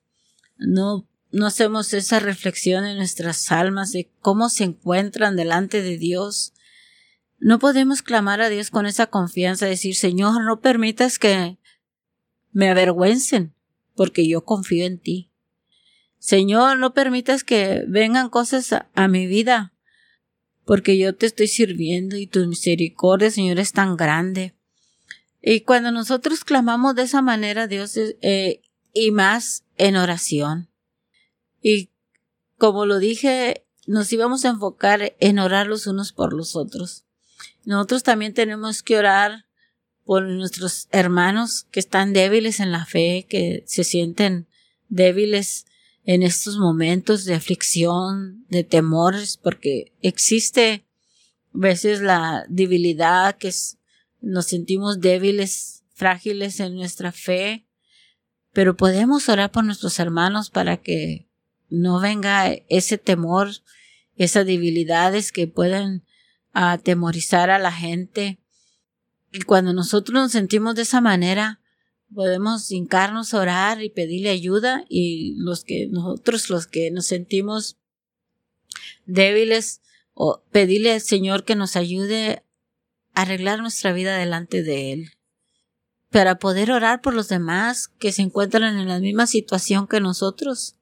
no, 0.57 1.07
no 1.31 1.47
hacemos 1.47 1.93
esa 1.93 2.19
reflexión 2.19 2.85
en 2.85 2.97
nuestras 2.97 3.51
almas 3.51 3.91
de 3.91 4.09
cómo 4.21 4.49
se 4.49 4.63
encuentran 4.63 5.35
delante 5.35 5.81
de 5.81 5.97
Dios, 5.97 6.53
no 7.39 7.59
podemos 7.59 8.01
clamar 8.01 8.41
a 8.41 8.49
Dios 8.49 8.69
con 8.69 8.85
esa 8.85 9.07
confianza, 9.07 9.65
decir, 9.65 9.95
Señor, 9.95 10.43
no 10.43 10.61
permitas 10.61 11.19
que 11.19 11.57
me 12.55 12.69
avergüencen, 12.69 13.53
porque 13.95 14.25
yo 14.29 14.45
confío 14.45 14.85
en 14.85 14.97
ti. 14.97 15.29
Señor, 16.19 16.79
no 16.79 16.93
permitas 16.93 17.43
que 17.43 17.83
vengan 17.85 18.29
cosas 18.29 18.73
a, 18.93 19.07
mi 19.09 19.27
vida, 19.27 19.73
porque 20.63 20.97
yo 20.97 21.13
te 21.13 21.25
estoy 21.25 21.49
sirviendo 21.49 22.15
y 22.15 22.27
tu 22.27 22.47
misericordia, 22.47 23.29
Señor, 23.29 23.59
es 23.59 23.73
tan 23.73 23.97
grande. 23.97 24.55
Y 25.41 25.61
cuando 25.61 25.91
nosotros 25.91 26.45
clamamos 26.45 26.95
de 26.95 27.03
esa 27.03 27.21
manera, 27.21 27.67
Dios, 27.67 27.97
eh, 27.97 28.61
y 28.93 29.11
más 29.11 29.65
en 29.75 29.97
oración. 29.97 30.69
Y 31.61 31.89
como 32.57 32.85
lo 32.85 32.99
dije, 32.99 33.65
nos 33.85 34.13
íbamos 34.13 34.45
a 34.45 34.49
enfocar 34.49 35.13
en 35.19 35.39
orar 35.39 35.67
los 35.67 35.87
unos 35.87 36.13
por 36.13 36.31
los 36.31 36.55
otros. 36.55 37.03
Nosotros 37.65 38.03
también 38.03 38.33
tenemos 38.33 38.81
que 38.81 38.97
orar 38.97 39.44
por 40.05 40.23
nuestros 40.23 40.87
hermanos 40.91 41.67
que 41.71 41.79
están 41.79 42.13
débiles 42.13 42.59
en 42.59 42.71
la 42.71 42.85
fe, 42.85 43.25
que 43.27 43.63
se 43.65 43.83
sienten 43.83 44.47
débiles 44.87 45.65
en 46.03 46.21
estos 46.21 46.57
momentos 46.57 47.25
de 47.25 47.33
aflicción, 47.33 48.45
de 48.49 48.63
temores, 48.63 49.37
porque 49.37 49.91
existe 50.01 50.85
a 51.53 51.57
veces 51.57 52.01
la 52.01 52.45
debilidad 52.47 53.35
que 53.37 53.51
nos 54.21 54.45
sentimos 54.45 55.01
débiles, 55.01 55.83
frágiles 55.93 56.59
en 56.59 56.75
nuestra 56.75 57.11
fe, 57.11 57.65
pero 58.53 58.77
podemos 58.77 59.27
orar 59.27 59.51
por 59.51 59.63
nuestros 59.63 59.99
hermanos 59.99 60.49
para 60.51 60.77
que 60.77 61.27
no 61.69 61.99
venga 61.99 62.53
ese 62.69 62.97
temor, 62.97 63.49
esas 64.15 64.45
debilidades 64.45 65.31
que 65.31 65.47
puedan 65.47 66.05
a 66.53 66.71
atemorizar 66.71 67.49
a 67.49 67.59
la 67.59 67.71
gente. 67.71 68.39
Y 69.35 69.41
cuando 69.41 69.73
nosotros 69.73 70.13
nos 70.13 70.31
sentimos 70.31 70.75
de 70.75 70.83
esa 70.83 71.01
manera, 71.01 71.59
podemos 72.13 72.71
hincarnos 72.71 73.33
orar 73.33 73.83
y 73.83 73.89
pedirle 73.89 74.29
ayuda 74.29 74.85
y 74.87 75.35
los 75.37 75.65
que 75.65 75.87
nosotros 75.91 76.49
los 76.49 76.67
que 76.67 76.89
nos 76.89 77.07
sentimos 77.07 77.77
débiles 79.05 79.81
o 80.13 80.41
pedirle 80.51 80.93
al 80.93 81.01
Señor 81.01 81.43
que 81.43 81.57
nos 81.57 81.75
ayude 81.75 82.43
a 83.13 83.23
arreglar 83.23 83.59
nuestra 83.59 83.91
vida 83.91 84.17
delante 84.17 84.63
de 84.63 84.93
Él. 84.93 85.11
Para 86.11 86.39
poder 86.39 86.71
orar 86.71 87.01
por 87.01 87.13
los 87.13 87.27
demás 87.27 87.89
que 87.89 88.13
se 88.13 88.21
encuentran 88.21 88.79
en 88.79 88.87
la 88.87 89.01
misma 89.01 89.27
situación 89.27 89.85
que 89.85 89.99
nosotros, 89.99 90.77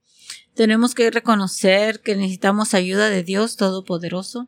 tenemos 0.53 0.93
que 0.93 1.10
reconocer 1.10 2.01
que 2.01 2.15
necesitamos 2.15 2.75
ayuda 2.75 3.10
de 3.10 3.24
Dios 3.24 3.55
Todopoderoso 3.55 4.48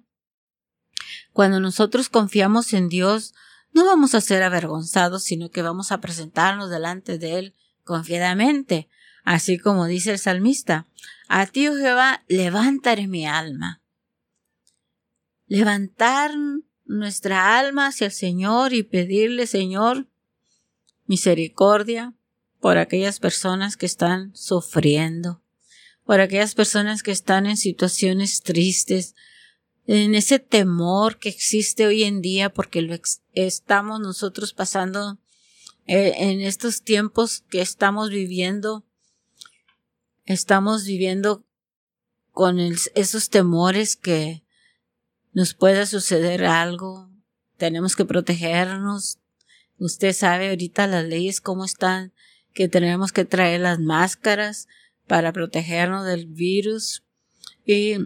cuando 1.33 1.59
nosotros 1.59 2.07
confiamos 2.07 2.71
en 2.71 2.87
Dios, 2.87 3.33
no 3.75 3.85
vamos 3.85 4.15
a 4.15 4.21
ser 4.21 4.41
avergonzados, 4.41 5.25
sino 5.25 5.51
que 5.51 5.61
vamos 5.61 5.91
a 5.91 5.99
presentarnos 5.99 6.69
delante 6.69 7.17
de 7.17 7.39
Él 7.39 7.55
confiadamente, 7.83 8.87
así 9.25 9.59
como 9.59 9.85
dice 9.85 10.11
el 10.11 10.17
salmista, 10.17 10.87
a 11.27 11.45
ti, 11.45 11.67
oh 11.67 11.75
Jehová, 11.75 12.23
levantaré 12.29 13.07
mi 13.07 13.27
alma. 13.27 13.81
Levantar 15.47 16.31
nuestra 16.85 17.59
alma 17.59 17.87
hacia 17.87 18.05
el 18.05 18.13
Señor 18.13 18.71
y 18.71 18.83
pedirle, 18.83 19.45
Señor, 19.45 20.07
misericordia 21.05 22.13
por 22.61 22.77
aquellas 22.77 23.19
personas 23.19 23.75
que 23.75 23.87
están 23.87 24.33
sufriendo, 24.37 25.43
por 26.05 26.21
aquellas 26.21 26.55
personas 26.55 27.03
que 27.03 27.11
están 27.11 27.45
en 27.45 27.57
situaciones 27.57 28.41
tristes, 28.41 29.15
en 29.87 30.15
ese 30.15 30.39
temor 30.39 31.17
que 31.17 31.29
existe 31.29 31.85
hoy 31.85 32.03
en 32.03 32.21
día 32.21 32.51
porque 32.51 32.81
lo 32.81 32.95
estamos 33.33 33.99
nosotros 33.99 34.53
pasando 34.53 35.19
eh, 35.85 36.13
en 36.17 36.41
estos 36.41 36.81
tiempos 36.81 37.43
que 37.49 37.61
estamos 37.61 38.09
viviendo, 38.09 38.83
estamos 40.25 40.85
viviendo 40.85 41.45
con 42.31 42.59
esos 42.59 43.29
temores 43.29 43.95
que 43.95 44.43
nos 45.33 45.53
pueda 45.53 45.85
suceder 45.85 46.45
algo, 46.45 47.11
tenemos 47.57 47.95
que 47.95 48.05
protegernos. 48.05 49.19
Usted 49.77 50.13
sabe 50.13 50.49
ahorita 50.49 50.87
las 50.87 51.05
leyes 51.05 51.41
cómo 51.41 51.65
están, 51.65 52.13
que 52.53 52.67
tenemos 52.67 53.11
que 53.11 53.25
traer 53.25 53.61
las 53.61 53.79
máscaras 53.79 54.67
para 55.07 55.33
protegernos 55.33 56.05
del 56.05 56.25
virus. 56.25 57.03
Y 57.65 57.97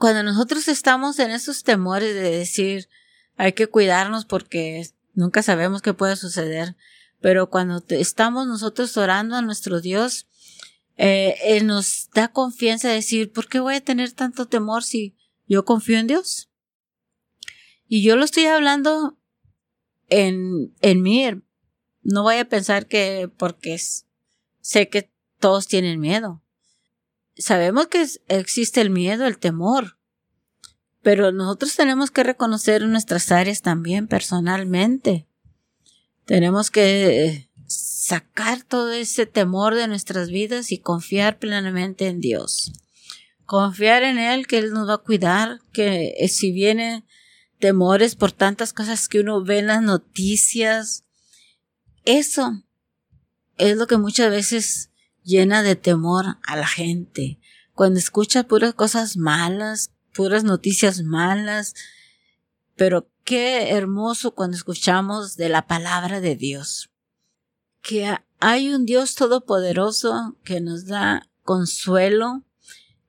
cuando 0.00 0.22
nosotros 0.22 0.66
estamos 0.68 1.18
en 1.18 1.30
esos 1.30 1.62
temores 1.62 2.14
de 2.14 2.30
decir 2.30 2.88
hay 3.36 3.52
que 3.52 3.66
cuidarnos 3.66 4.24
porque 4.24 4.88
nunca 5.12 5.42
sabemos 5.42 5.82
qué 5.82 5.92
puede 5.92 6.16
suceder, 6.16 6.74
pero 7.20 7.50
cuando 7.50 7.84
estamos 7.90 8.46
nosotros 8.46 8.96
orando 8.96 9.36
a 9.36 9.42
nuestro 9.42 9.82
Dios, 9.82 10.26
eh, 10.96 11.60
nos 11.64 12.08
da 12.14 12.28
confianza 12.28 12.88
de 12.88 12.94
decir, 12.94 13.30
¿por 13.30 13.46
qué 13.46 13.60
voy 13.60 13.74
a 13.74 13.84
tener 13.84 14.12
tanto 14.12 14.48
temor 14.48 14.84
si 14.84 15.18
yo 15.46 15.66
confío 15.66 15.98
en 15.98 16.06
Dios? 16.06 16.50
Y 17.86 18.02
yo 18.02 18.16
lo 18.16 18.24
estoy 18.24 18.46
hablando 18.46 19.18
en, 20.08 20.74
en 20.80 21.02
mí. 21.02 21.26
No 22.00 22.22
voy 22.22 22.36
a 22.36 22.48
pensar 22.48 22.86
que 22.86 23.30
porque 23.36 23.78
sé 24.62 24.88
que 24.88 25.12
todos 25.38 25.66
tienen 25.66 26.00
miedo 26.00 26.42
sabemos 27.40 27.88
que 27.88 28.06
existe 28.28 28.80
el 28.80 28.90
miedo, 28.90 29.26
el 29.26 29.38
temor, 29.38 29.98
pero 31.02 31.32
nosotros 31.32 31.74
tenemos 31.74 32.10
que 32.10 32.22
reconocer 32.22 32.82
nuestras 32.86 33.32
áreas 33.32 33.62
también 33.62 34.06
personalmente. 34.06 35.26
Tenemos 36.26 36.70
que 36.70 37.24
eh, 37.24 37.50
sacar 37.66 38.62
todo 38.62 38.92
ese 38.92 39.26
temor 39.26 39.74
de 39.74 39.88
nuestras 39.88 40.28
vidas 40.30 40.72
y 40.72 40.78
confiar 40.78 41.38
plenamente 41.38 42.06
en 42.06 42.20
Dios. 42.20 42.72
Confiar 43.46 44.02
en 44.02 44.18
Él, 44.18 44.46
que 44.46 44.58
Él 44.58 44.72
nos 44.72 44.88
va 44.88 44.94
a 44.94 44.98
cuidar, 44.98 45.60
que 45.72 46.14
eh, 46.18 46.28
si 46.28 46.52
viene 46.52 47.04
temores 47.58 48.14
por 48.14 48.32
tantas 48.32 48.72
cosas 48.72 49.08
que 49.08 49.20
uno 49.20 49.42
ve 49.42 49.58
en 49.58 49.66
las 49.68 49.82
noticias, 49.82 51.04
eso 52.04 52.62
es 53.56 53.76
lo 53.76 53.86
que 53.86 53.96
muchas 53.96 54.30
veces 54.30 54.89
llena 55.24 55.62
de 55.62 55.76
temor 55.76 56.38
a 56.46 56.56
la 56.56 56.66
gente. 56.66 57.38
cuando 57.74 57.98
escuchas 57.98 58.44
puras 58.44 58.74
cosas 58.74 59.16
malas, 59.16 59.90
puras 60.12 60.44
noticias 60.44 61.02
malas, 61.02 61.74
pero 62.76 63.10
qué 63.24 63.70
hermoso 63.70 64.34
cuando 64.34 64.56
escuchamos 64.56 65.36
de 65.36 65.48
la 65.48 65.66
palabra 65.66 66.20
de 66.20 66.36
Dios. 66.36 66.90
Que 67.80 68.18
hay 68.38 68.74
un 68.74 68.84
Dios 68.84 69.14
todopoderoso 69.14 70.36
que 70.44 70.60
nos 70.60 70.86
da 70.86 71.28
consuelo, 71.42 72.42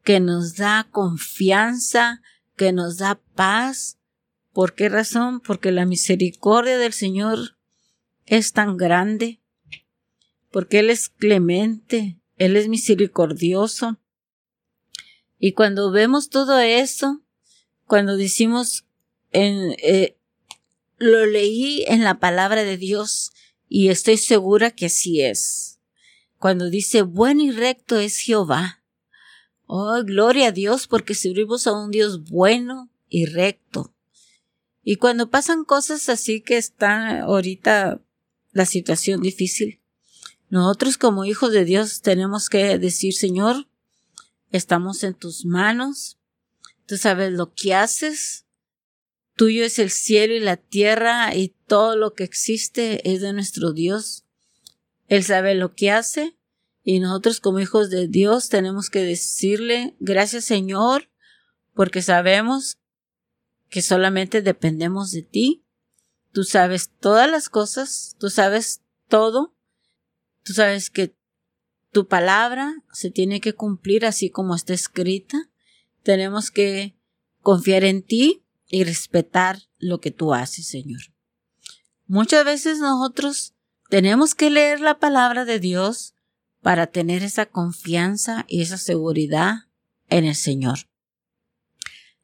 que 0.03 0.19
nos 0.19 0.55
da 0.55 0.87
confianza, 0.89 2.21
que 2.55 2.71
nos 2.71 2.97
da 2.97 3.19
paz. 3.35 3.97
¿Por 4.53 4.73
qué 4.73 4.87
razón? 4.87 5.41
Porque 5.41 5.71
la 5.71 5.85
misericordia 5.85 6.77
del 6.77 6.93
Señor 6.93 7.57
es 8.25 8.53
tan 8.53 8.77
grande, 8.77 9.40
porque 10.51 10.79
Él 10.79 10.89
es 10.89 11.09
clemente, 11.09 12.19
Él 12.37 12.55
es 12.55 12.67
misericordioso. 12.67 13.99
Y 15.39 15.53
cuando 15.53 15.91
vemos 15.91 16.29
todo 16.29 16.59
eso, 16.59 17.21
cuando 17.87 18.15
decimos, 18.15 18.85
en, 19.31 19.75
eh, 19.81 20.17
lo 20.97 21.25
leí 21.25 21.83
en 21.87 22.03
la 22.03 22.19
palabra 22.19 22.63
de 22.63 22.77
Dios 22.77 23.31
y 23.67 23.89
estoy 23.89 24.17
segura 24.17 24.71
que 24.71 24.85
así 24.85 25.21
es. 25.21 25.79
Cuando 26.37 26.69
dice, 26.69 27.01
bueno 27.01 27.41
y 27.43 27.51
recto 27.51 27.97
es 27.97 28.17
Jehová. 28.19 28.83
Oh, 29.65 30.03
gloria 30.03 30.47
a 30.47 30.51
Dios 30.51 30.87
porque 30.87 31.15
servimos 31.15 31.65
a 31.65 31.71
un 31.71 31.91
Dios 31.91 32.29
bueno 32.29 32.89
y 33.09 33.25
recto. 33.25 33.93
Y 34.83 34.95
cuando 34.95 35.29
pasan 35.29 35.63
cosas 35.63 36.09
así 36.09 36.41
que 36.41 36.57
están 36.57 37.21
ahorita 37.21 38.01
la 38.51 38.65
situación 38.65 39.21
difícil, 39.21 39.80
nosotros 40.51 40.97
como 40.97 41.23
hijos 41.23 41.53
de 41.53 41.63
Dios 41.63 42.01
tenemos 42.01 42.49
que 42.49 42.77
decir, 42.77 43.13
Señor, 43.13 43.69
estamos 44.51 45.01
en 45.05 45.13
tus 45.13 45.45
manos, 45.45 46.19
tú 46.85 46.97
sabes 46.97 47.31
lo 47.31 47.53
que 47.53 47.73
haces, 47.73 48.45
tuyo 49.37 49.63
es 49.63 49.79
el 49.79 49.89
cielo 49.89 50.35
y 50.35 50.41
la 50.41 50.57
tierra 50.57 51.33
y 51.33 51.55
todo 51.67 51.95
lo 51.95 52.15
que 52.15 52.25
existe 52.25 53.09
es 53.09 53.21
de 53.21 53.31
nuestro 53.31 53.71
Dios. 53.71 54.25
Él 55.07 55.23
sabe 55.23 55.55
lo 55.55 55.73
que 55.73 55.89
hace. 55.89 56.37
Y 56.83 56.99
nosotros 56.99 57.39
como 57.39 57.59
hijos 57.59 57.89
de 57.89 58.09
Dios 58.09 58.49
tenemos 58.49 58.89
que 58.89 59.03
decirle 59.03 59.95
gracias 59.99 60.45
Señor 60.45 61.11
porque 61.73 62.01
sabemos 62.01 62.79
que 63.69 63.81
solamente 63.81 64.41
dependemos 64.41 65.11
de 65.11 65.21
ti. 65.21 65.63
Tú 66.33 66.43
sabes 66.43 66.89
todas 66.99 67.31
las 67.31 67.47
cosas, 67.47 68.17
tú 68.19 68.29
sabes 68.29 68.81
todo 69.07 69.55
Tú 70.43 70.53
sabes 70.53 70.89
que 70.89 71.15
tu 71.91 72.07
palabra 72.07 72.83
se 72.91 73.11
tiene 73.11 73.41
que 73.41 73.53
cumplir 73.53 74.05
así 74.05 74.29
como 74.29 74.55
está 74.55 74.73
escrita. 74.73 75.49
Tenemos 76.03 76.51
que 76.51 76.95
confiar 77.41 77.83
en 77.83 78.03
ti 78.03 78.45
y 78.67 78.83
respetar 78.83 79.59
lo 79.77 79.99
que 79.99 80.11
tú 80.11 80.33
haces, 80.33 80.67
Señor. 80.67 81.01
Muchas 82.07 82.45
veces 82.45 82.79
nosotros 82.79 83.53
tenemos 83.89 84.35
que 84.35 84.49
leer 84.49 84.79
la 84.79 84.99
palabra 84.99 85.45
de 85.45 85.59
Dios 85.59 86.15
para 86.61 86.87
tener 86.87 87.23
esa 87.23 87.47
confianza 87.47 88.45
y 88.47 88.61
esa 88.61 88.77
seguridad 88.77 89.65
en 90.07 90.25
el 90.25 90.35
Señor. 90.35 90.79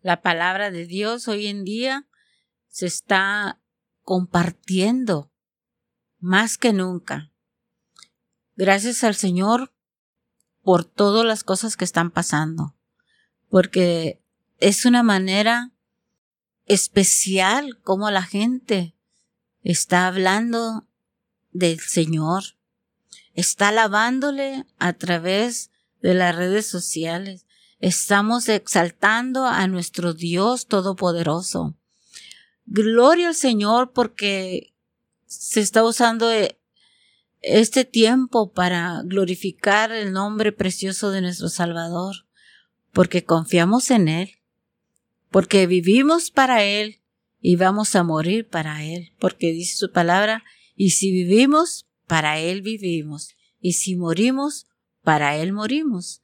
La 0.02 0.22
palabra 0.22 0.72
de 0.72 0.86
Dios 0.86 1.28
hoy 1.28 1.48
en 1.48 1.64
día 1.64 2.08
se 2.68 2.86
está 2.86 3.62
compartiendo 4.04 5.32
más 6.20 6.58
que 6.58 6.72
nunca. 6.72 7.34
Gracias 8.58 9.04
al 9.04 9.14
Señor 9.14 9.72
por 10.64 10.84
todas 10.84 11.24
las 11.24 11.44
cosas 11.44 11.78
que 11.78 11.86
están 11.86 12.10
pasando, 12.10 12.76
porque 13.50 14.20
es 14.58 14.84
una 14.86 15.04
manera 15.04 15.74
especial 16.66 17.80
como 17.84 18.10
la 18.10 18.24
gente 18.24 18.96
está 19.62 20.08
hablando 20.08 20.88
del 21.52 21.80
Señor, 21.80 22.58
está 23.36 23.68
alabándole 23.68 24.66
a 24.80 24.94
través 24.94 25.70
de 26.02 26.16
las 26.16 26.36
redes 26.36 26.66
sociales. 26.66 27.46
Estamos 27.78 28.50
exaltando 28.50 29.46
a 29.46 29.68
nuestro 29.68 30.16
Dios 30.16 30.66
Todopoderoso. 30.66 31.78
Gloria 32.66 33.28
al 33.28 33.36
Señor 33.36 33.94
porque 33.94 34.74
se 35.28 35.60
está 35.60 35.84
usando 35.84 36.28
este 37.50 37.86
tiempo 37.86 38.52
para 38.52 39.02
glorificar 39.04 39.92
el 39.92 40.12
nombre 40.12 40.52
precioso 40.52 41.12
de 41.12 41.22
nuestro 41.22 41.50
Salvador, 41.50 42.28
porque 42.92 43.24
confiamos 43.24 43.92
en 43.92 44.08
Él, 44.08 44.32
porque 45.32 45.68
vivimos 45.68 46.32
para 46.32 46.64
Él 46.64 47.00
y 47.42 47.56
vamos 47.56 47.96
a 47.96 48.04
morir 48.04 48.48
para 48.48 48.84
Él, 48.84 49.14
porque 49.20 49.52
dice 49.52 49.76
su 49.78 49.92
palabra, 49.92 50.44
y 50.76 50.92
si 50.92 51.12
vivimos, 51.12 51.88
para 52.08 52.40
Él 52.40 52.62
vivimos, 52.62 53.36
y 53.60 53.74
si 53.74 53.96
morimos, 53.96 54.68
para 55.04 55.38
Él 55.38 55.54
morimos. 55.54 56.22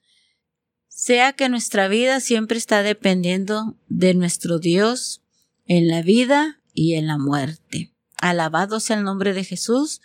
Sea 0.87 1.33
que 1.33 1.49
nuestra 1.49 1.87
vida 1.87 2.19
siempre 2.19 2.57
está 2.57 2.83
dependiendo 2.83 3.77
de 3.87 4.13
nuestro 4.13 4.59
Dios 4.59 5.21
en 5.65 5.87
la 5.87 6.01
vida 6.01 6.61
y 6.73 6.95
en 6.95 7.07
la 7.07 7.17
muerte. 7.17 7.93
Alabado 8.17 8.79
sea 8.79 8.97
el 8.97 9.03
nombre 9.03 9.33
de 9.33 9.43
Jesús, 9.43 10.01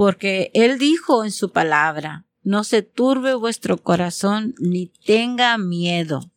porque 0.00 0.50
Él 0.54 0.78
dijo 0.78 1.26
en 1.26 1.30
su 1.30 1.52
palabra, 1.52 2.24
no 2.42 2.64
se 2.64 2.80
turbe 2.80 3.34
vuestro 3.34 3.76
corazón 3.76 4.54
ni 4.58 4.86
tenga 4.86 5.58
miedo. 5.58 6.32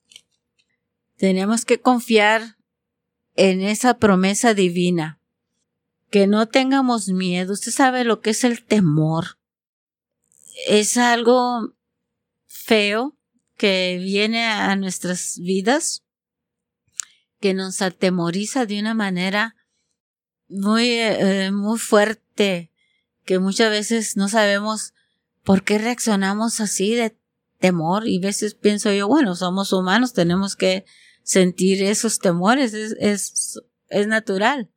Tenemos 1.15 1.63
que 1.63 1.79
confiar 1.79 2.57
en 3.35 3.61
esa 3.61 3.99
promesa 3.99 4.53
divina, 4.53 5.21
que 6.09 6.27
no 6.27 6.49
tengamos 6.49 7.07
miedo. 7.07 7.53
Usted 7.53 7.71
sabe 7.71 8.03
lo 8.03 8.19
que 8.19 8.31
es 8.31 8.43
el 8.43 8.65
temor. 8.65 9.39
Es 10.67 10.97
algo 10.97 11.73
feo 12.47 13.15
que 13.55 13.97
viene 14.03 14.43
a 14.43 14.75
nuestras 14.75 15.39
vidas, 15.39 16.03
que 17.39 17.53
nos 17.53 17.81
atemoriza 17.81 18.65
de 18.65 18.81
una 18.81 18.93
manera 18.93 19.55
muy, 20.49 20.89
eh, 20.89 21.49
muy 21.53 21.79
fuerte 21.79 22.72
que 23.25 23.39
muchas 23.39 23.69
veces 23.69 24.17
no 24.17 24.27
sabemos 24.29 24.93
por 25.43 25.63
qué 25.63 25.77
reaccionamos 25.77 26.59
así 26.59 26.95
de 26.95 27.15
temor 27.59 28.07
y 28.07 28.19
veces 28.19 28.55
pienso 28.55 28.91
yo, 28.91 29.07
bueno, 29.07 29.35
somos 29.35 29.71
humanos, 29.71 30.13
tenemos 30.13 30.55
que 30.55 30.85
sentir 31.23 31.81
esos 31.83 32.19
temores, 32.19 32.73
es, 32.73 32.95
es, 32.99 33.61
es 33.89 34.07
natural. 34.07 34.69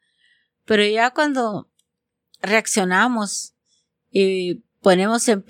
Pero 0.65 0.85
ya 0.85 1.11
cuando 1.11 1.69
reaccionamos 2.43 3.55
y 4.11 4.63
ponemos 4.81 5.27
en, 5.29 5.45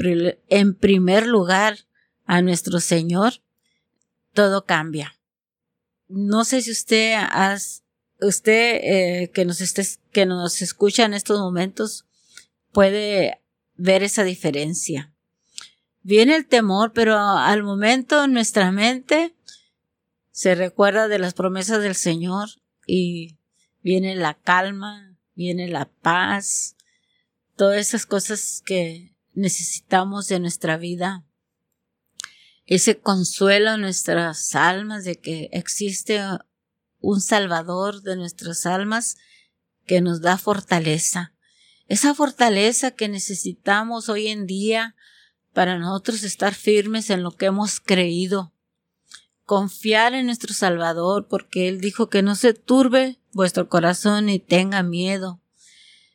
en 0.49 0.75
primer 0.75 1.27
lugar 1.27 1.79
a 2.25 2.41
nuestro 2.43 2.81
Señor, 2.81 3.35
todo 4.33 4.65
cambia. 4.65 5.19
No 6.09 6.45
sé 6.45 6.63
si 6.63 6.71
usted 6.71 7.15
has, 7.15 7.83
usted 8.21 8.81
eh, 8.83 9.31
que 9.33 9.45
nos 9.45 9.61
esté, 9.61 9.87
que 10.13 10.27
nos 10.27 10.63
escucha 10.63 11.05
en 11.05 11.15
estos 11.15 11.39
momentos, 11.41 12.06
puede 12.77 13.41
ver 13.75 14.03
esa 14.03 14.23
diferencia. 14.23 15.11
Viene 16.03 16.37
el 16.37 16.47
temor, 16.47 16.93
pero 16.93 17.19
al 17.19 17.63
momento 17.63 18.27
nuestra 18.29 18.71
mente 18.71 19.35
se 20.31 20.55
recuerda 20.55 21.09
de 21.09 21.19
las 21.19 21.33
promesas 21.33 21.81
del 21.81 21.95
Señor 21.95 22.51
y 22.87 23.39
viene 23.83 24.15
la 24.15 24.35
calma, 24.35 25.17
viene 25.35 25.69
la 25.69 25.87
paz, 26.03 26.77
todas 27.57 27.79
esas 27.79 28.05
cosas 28.05 28.63
que 28.67 29.17
necesitamos 29.33 30.29
de 30.29 30.39
nuestra 30.39 30.77
vida. 30.77 31.25
Ese 32.67 32.99
consuelo 32.99 33.73
en 33.73 33.81
nuestras 33.81 34.55
almas 34.55 35.05
de 35.05 35.17
que 35.17 35.49
existe 35.51 36.21
un 37.01 37.23
Salvador 37.23 38.03
de 38.03 38.17
nuestras 38.17 38.67
almas 38.67 39.17
que 39.87 40.03
nos 40.03 40.21
da 40.21 40.37
fortaleza 40.37 41.36
esa 41.89 42.15
fortaleza 42.15 42.91
que 42.91 43.09
necesitamos 43.09 44.09
hoy 44.09 44.29
en 44.29 44.47
día 44.47 44.97
para 45.53 45.79
nosotros 45.79 46.23
estar 46.23 46.55
firmes 46.55 47.11
en 47.11 47.23
lo 47.23 47.31
que 47.31 47.47
hemos 47.47 47.81
creído. 47.81 48.53
Confiar 49.45 50.13
en 50.15 50.27
nuestro 50.27 50.53
Salvador 50.53 51.29
porque 51.29 51.69
Él 51.69 51.81
dijo 51.81 52.09
que 52.09 52.23
no 52.23 52.35
se 52.35 52.53
turbe 52.53 53.19
vuestro 53.33 53.69
corazón 53.69 54.27
ni 54.27 54.39
tenga 54.39 54.83
miedo. 54.83 55.41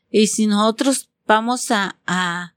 Y 0.10 0.28
si 0.28 0.46
nosotros 0.46 1.10
vamos 1.26 1.72
a, 1.72 1.98
a, 2.06 2.54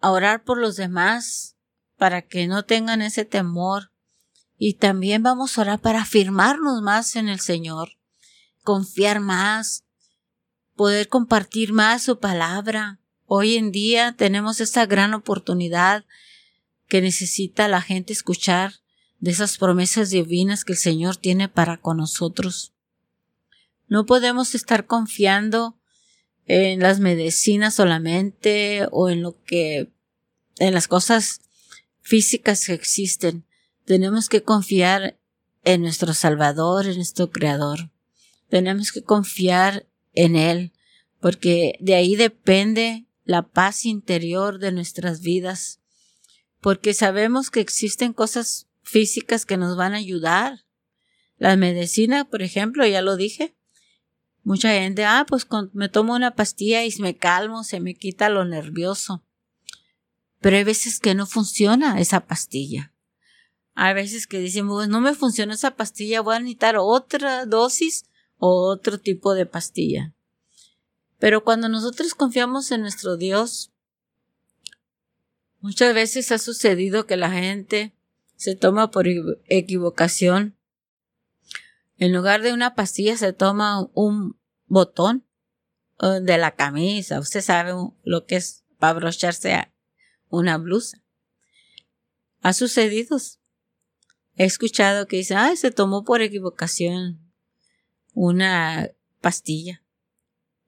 a 0.00 0.10
orar 0.10 0.42
por 0.42 0.58
los 0.58 0.76
demás 0.76 1.56
para 1.96 2.22
que 2.22 2.46
no 2.48 2.64
tengan 2.64 3.00
ese 3.00 3.24
temor 3.24 3.92
y 4.58 4.74
también 4.74 5.22
vamos 5.22 5.56
a 5.56 5.62
orar 5.62 5.80
para 5.80 6.02
afirmarnos 6.02 6.82
más 6.82 7.14
en 7.16 7.28
el 7.28 7.40
Señor, 7.40 7.96
confiar 8.62 9.20
más, 9.20 9.85
poder 10.76 11.08
compartir 11.08 11.72
más 11.72 12.02
su 12.02 12.20
palabra. 12.20 13.00
Hoy 13.24 13.56
en 13.56 13.72
día 13.72 14.14
tenemos 14.16 14.60
esta 14.60 14.86
gran 14.86 15.14
oportunidad 15.14 16.04
que 16.86 17.00
necesita 17.00 17.66
la 17.66 17.80
gente 17.80 18.12
escuchar 18.12 18.74
de 19.18 19.32
esas 19.32 19.58
promesas 19.58 20.10
divinas 20.10 20.64
que 20.64 20.74
el 20.74 20.78
Señor 20.78 21.16
tiene 21.16 21.48
para 21.48 21.78
con 21.78 21.96
nosotros. 21.96 22.74
No 23.88 24.04
podemos 24.06 24.54
estar 24.54 24.86
confiando 24.86 25.78
en 26.44 26.80
las 26.80 27.00
medicinas 27.00 27.74
solamente 27.74 28.86
o 28.92 29.08
en 29.08 29.22
lo 29.22 29.42
que, 29.42 29.92
en 30.58 30.74
las 30.74 30.86
cosas 30.86 31.40
físicas 32.02 32.66
que 32.66 32.74
existen. 32.74 33.46
Tenemos 33.84 34.28
que 34.28 34.42
confiar 34.42 35.18
en 35.64 35.82
nuestro 35.82 36.14
Salvador, 36.14 36.86
en 36.86 36.96
nuestro 36.96 37.30
Creador. 37.30 37.90
Tenemos 38.48 38.92
que 38.92 39.02
confiar 39.02 39.86
en 40.16 40.34
Él, 40.34 40.72
porque 41.20 41.76
de 41.80 41.94
ahí 41.94 42.16
depende 42.16 43.06
la 43.24 43.42
paz 43.42 43.84
interior 43.84 44.58
de 44.58 44.72
nuestras 44.72 45.20
vidas, 45.20 45.80
porque 46.60 46.94
sabemos 46.94 47.50
que 47.50 47.60
existen 47.60 48.12
cosas 48.12 48.66
físicas 48.82 49.46
que 49.46 49.56
nos 49.56 49.76
van 49.76 49.94
a 49.94 49.98
ayudar. 49.98 50.64
La 51.38 51.54
medicina, 51.56 52.24
por 52.24 52.42
ejemplo, 52.42 52.86
ya 52.86 53.02
lo 53.02 53.16
dije. 53.16 53.54
Mucha 54.42 54.70
gente, 54.70 55.04
ah, 55.04 55.26
pues 55.28 55.46
me 55.72 55.88
tomo 55.88 56.14
una 56.14 56.34
pastilla 56.34 56.84
y 56.84 56.94
me 57.00 57.16
calmo, 57.16 57.62
se 57.64 57.80
me 57.80 57.94
quita 57.94 58.28
lo 58.28 58.44
nervioso. 58.44 59.24
Pero 60.40 60.56
hay 60.56 60.64
veces 60.64 61.00
que 61.00 61.14
no 61.14 61.26
funciona 61.26 62.00
esa 62.00 62.26
pastilla. 62.26 62.92
Hay 63.74 63.92
veces 63.94 64.26
que 64.26 64.40
decimos, 64.40 64.76
pues 64.76 64.88
no 64.88 65.00
me 65.00 65.14
funciona 65.14 65.54
esa 65.54 65.72
pastilla, 65.72 66.20
voy 66.20 66.36
a 66.36 66.38
necesitar 66.38 66.76
otra 66.78 67.44
dosis 67.44 68.06
o 68.38 68.68
otro 68.70 68.98
tipo 68.98 69.34
de 69.34 69.46
pastilla. 69.46 70.14
Pero 71.18 71.44
cuando 71.44 71.68
nosotros 71.68 72.14
confiamos 72.14 72.70
en 72.70 72.82
nuestro 72.82 73.16
Dios, 73.16 73.72
muchas 75.60 75.94
veces 75.94 76.30
ha 76.32 76.38
sucedido 76.38 77.06
que 77.06 77.16
la 77.16 77.30
gente 77.30 77.94
se 78.36 78.54
toma 78.54 78.90
por 78.90 79.06
equivocación. 79.08 80.56
En 81.96 82.12
lugar 82.12 82.42
de 82.42 82.52
una 82.52 82.74
pastilla 82.74 83.16
se 83.16 83.32
toma 83.32 83.88
un 83.94 84.38
botón 84.66 85.24
eh, 86.00 86.20
de 86.20 86.36
la 86.36 86.54
camisa. 86.54 87.18
Usted 87.18 87.40
sabe 87.40 87.72
lo 88.04 88.26
que 88.26 88.36
es 88.36 88.64
para 88.78 88.90
abrocharse 88.90 89.72
una 90.28 90.58
blusa. 90.58 91.02
Ha 92.42 92.52
sucedido. 92.52 93.16
He 94.34 94.44
escuchado 94.44 95.06
que 95.06 95.16
dice, 95.16 95.34
ay, 95.34 95.56
se 95.56 95.70
tomó 95.70 96.04
por 96.04 96.20
equivocación 96.20 97.25
una 98.16 98.90
pastilla. 99.20 99.82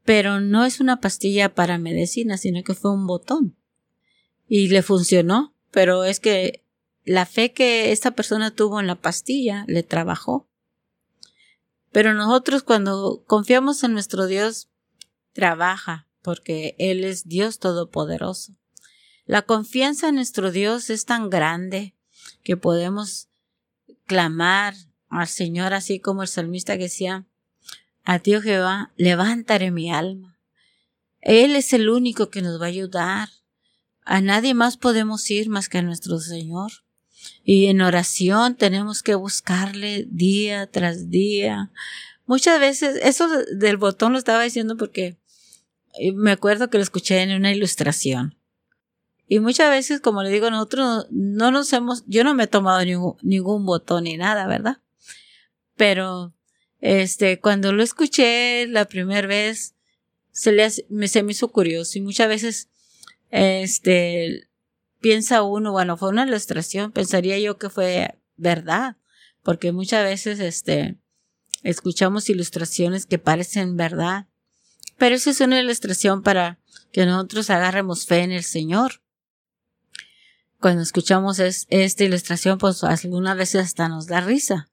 Pero 0.04 0.40
no 0.40 0.64
es 0.64 0.80
una 0.80 1.00
pastilla 1.00 1.54
para 1.54 1.78
medicina, 1.78 2.36
sino 2.36 2.62
que 2.62 2.74
fue 2.74 2.92
un 2.92 3.06
botón. 3.06 3.56
Y 4.46 4.68
le 4.68 4.82
funcionó, 4.82 5.54
pero 5.70 6.04
es 6.04 6.20
que 6.20 6.62
la 7.04 7.24
fe 7.26 7.52
que 7.52 7.90
esta 7.90 8.10
persona 8.12 8.54
tuvo 8.54 8.80
en 8.80 8.86
la 8.86 9.00
pastilla 9.00 9.64
le 9.66 9.82
trabajó. 9.82 10.46
Pero 11.90 12.12
nosotros 12.12 12.62
cuando 12.62 13.24
confiamos 13.26 13.82
en 13.82 13.94
nuestro 13.94 14.26
Dios, 14.26 14.68
trabaja, 15.32 16.06
porque 16.20 16.76
Él 16.78 17.02
es 17.02 17.28
Dios 17.28 17.58
Todopoderoso. 17.58 18.54
La 19.24 19.42
confianza 19.42 20.10
en 20.10 20.16
nuestro 20.16 20.50
Dios 20.50 20.90
es 20.90 21.06
tan 21.06 21.30
grande 21.30 21.94
que 22.42 22.58
podemos 22.58 23.28
clamar 24.04 24.74
al 25.08 25.28
Señor 25.28 25.72
así 25.72 25.98
como 25.98 26.22
el 26.22 26.28
salmista 26.28 26.76
que 26.76 26.84
decía, 26.84 27.26
a 28.08 28.20
Dios 28.20 28.42
Jehová, 28.42 28.90
levántaré 28.96 29.70
mi 29.70 29.92
alma. 29.92 30.38
Él 31.20 31.54
es 31.54 31.74
el 31.74 31.90
único 31.90 32.30
que 32.30 32.40
nos 32.40 32.58
va 32.58 32.64
a 32.64 32.70
ayudar. 32.70 33.28
A 34.02 34.22
nadie 34.22 34.54
más 34.54 34.78
podemos 34.78 35.30
ir 35.30 35.50
más 35.50 35.68
que 35.68 35.76
a 35.76 35.82
nuestro 35.82 36.18
Señor. 36.18 36.72
Y 37.44 37.66
en 37.66 37.82
oración 37.82 38.54
tenemos 38.54 39.02
que 39.02 39.14
buscarle 39.14 40.06
día 40.08 40.66
tras 40.70 41.10
día. 41.10 41.70
Muchas 42.24 42.58
veces, 42.58 42.98
eso 43.02 43.28
del 43.28 43.76
botón 43.76 44.12
lo 44.12 44.18
estaba 44.18 44.42
diciendo 44.42 44.78
porque 44.78 45.18
eh, 46.00 46.12
me 46.12 46.30
acuerdo 46.30 46.70
que 46.70 46.78
lo 46.78 46.84
escuché 46.84 47.20
en 47.20 47.32
una 47.32 47.52
ilustración. 47.52 48.38
Y 49.26 49.40
muchas 49.40 49.68
veces, 49.68 50.00
como 50.00 50.22
le 50.22 50.30
digo, 50.30 50.50
nosotros 50.50 51.08
no 51.10 51.50
nos 51.50 51.70
hemos, 51.74 52.04
yo 52.06 52.24
no 52.24 52.32
me 52.32 52.44
he 52.44 52.46
tomado 52.46 52.82
ningún 53.20 53.66
botón 53.66 54.04
ni 54.04 54.16
nada, 54.16 54.46
¿verdad? 54.46 54.78
Pero, 55.76 56.32
este, 56.80 57.40
cuando 57.40 57.72
lo 57.72 57.82
escuché 57.82 58.66
la 58.66 58.84
primera 58.84 59.26
vez, 59.26 59.74
se 60.32 60.52
le, 60.52 60.68
me, 60.88 61.08
se 61.08 61.22
me 61.22 61.32
hizo 61.32 61.48
curioso 61.48 61.98
y 61.98 62.02
muchas 62.02 62.28
veces, 62.28 62.68
este, 63.30 64.48
piensa 65.00 65.42
uno, 65.42 65.72
bueno, 65.72 65.96
fue 65.96 66.08
una 66.10 66.26
ilustración, 66.26 66.92
pensaría 66.92 67.38
yo 67.38 67.58
que 67.58 67.70
fue 67.70 68.16
verdad, 68.36 68.96
porque 69.42 69.72
muchas 69.72 70.04
veces, 70.04 70.38
este, 70.40 70.96
escuchamos 71.62 72.30
ilustraciones 72.30 73.06
que 73.06 73.18
parecen 73.18 73.76
verdad, 73.76 74.26
pero 74.96 75.14
eso 75.14 75.30
es 75.30 75.40
una 75.40 75.60
ilustración 75.60 76.22
para 76.22 76.58
que 76.92 77.06
nosotros 77.06 77.50
agarremos 77.50 78.06
fe 78.06 78.20
en 78.20 78.32
el 78.32 78.44
Señor. 78.44 79.02
Cuando 80.60 80.82
escuchamos 80.82 81.38
esta 81.38 82.04
ilustración, 82.04 82.58
pues 82.58 82.82
algunas 82.82 83.36
veces 83.36 83.62
hasta 83.62 83.88
nos 83.88 84.08
da 84.08 84.20
risa. 84.20 84.68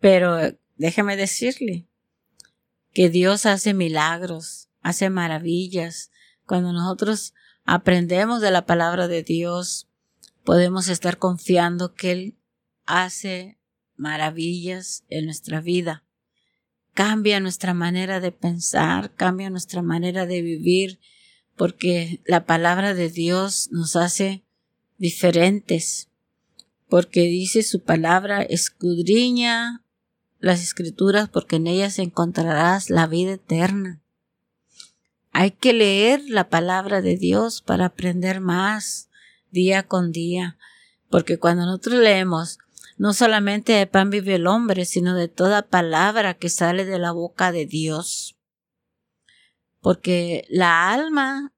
Pero 0.00 0.58
déjeme 0.78 1.16
decirle 1.16 1.86
que 2.92 3.10
Dios 3.10 3.46
hace 3.46 3.74
milagros, 3.74 4.68
hace 4.80 5.10
maravillas. 5.10 6.10
Cuando 6.46 6.72
nosotros 6.72 7.34
aprendemos 7.64 8.40
de 8.40 8.50
la 8.50 8.64
palabra 8.64 9.08
de 9.08 9.22
Dios, 9.22 9.88
podemos 10.44 10.88
estar 10.88 11.18
confiando 11.18 11.94
que 11.94 12.12
Él 12.12 12.38
hace 12.86 13.58
maravillas 13.96 15.04
en 15.08 15.26
nuestra 15.26 15.60
vida. 15.60 16.04
Cambia 16.94 17.38
nuestra 17.40 17.74
manera 17.74 18.20
de 18.20 18.32
pensar, 18.32 19.14
cambia 19.14 19.50
nuestra 19.50 19.82
manera 19.82 20.26
de 20.26 20.42
vivir, 20.42 20.98
porque 21.56 22.22
la 22.24 22.46
palabra 22.46 22.94
de 22.94 23.10
Dios 23.10 23.68
nos 23.72 23.94
hace 23.96 24.44
diferentes, 24.96 26.08
porque 26.88 27.22
dice 27.22 27.62
su 27.62 27.82
palabra, 27.82 28.42
escudriña 28.42 29.84
las 30.38 30.62
escrituras, 30.62 31.28
porque 31.28 31.56
en 31.56 31.66
ellas 31.66 31.98
encontrarás 31.98 32.90
la 32.90 33.06
vida 33.06 33.32
eterna. 33.32 34.02
Hay 35.32 35.50
que 35.52 35.72
leer 35.72 36.22
la 36.28 36.48
palabra 36.48 37.02
de 37.02 37.16
Dios 37.16 37.62
para 37.62 37.86
aprender 37.86 38.40
más 38.40 39.08
día 39.50 39.84
con 39.84 40.12
día, 40.12 40.58
porque 41.10 41.38
cuando 41.38 41.64
nosotros 41.64 42.00
leemos, 42.00 42.58
no 42.96 43.14
solamente 43.14 43.72
de 43.72 43.86
pan 43.86 44.10
vive 44.10 44.34
el 44.34 44.46
hombre, 44.46 44.84
sino 44.84 45.14
de 45.14 45.28
toda 45.28 45.68
palabra 45.68 46.34
que 46.34 46.48
sale 46.48 46.84
de 46.84 46.98
la 46.98 47.12
boca 47.12 47.52
de 47.52 47.64
Dios. 47.64 48.36
Porque 49.80 50.44
la 50.50 50.92
alma 50.92 51.52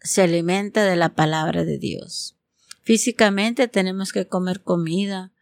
se 0.00 0.22
alimenta 0.22 0.84
de 0.84 0.96
la 0.96 1.14
palabra 1.14 1.64
de 1.64 1.78
Dios. 1.78 2.36
Físicamente 2.82 3.68
tenemos 3.68 4.12
que 4.12 4.26
comer 4.26 4.62
comida 4.62 5.32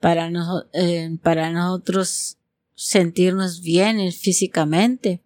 para, 0.00 0.30
eh, 0.72 1.16
para 1.22 1.50
nosotros 1.50 2.38
sentirnos 2.74 3.60
bien 3.60 4.12
físicamente 4.12 5.22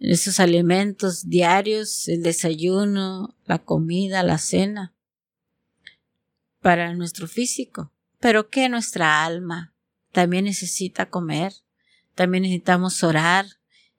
esos 0.00 0.40
alimentos 0.40 1.28
diarios, 1.28 2.08
el 2.08 2.22
desayuno, 2.22 3.36
la 3.44 3.58
comida, 3.58 4.22
la 4.22 4.38
cena, 4.38 4.94
para 6.60 6.94
nuestro 6.94 7.28
físico. 7.28 7.92
Pero 8.18 8.48
que 8.48 8.68
nuestra 8.68 9.24
alma 9.24 9.74
también 10.12 10.46
necesita 10.46 11.10
comer, 11.10 11.52
también 12.14 12.42
necesitamos 12.42 13.02
orar, 13.02 13.46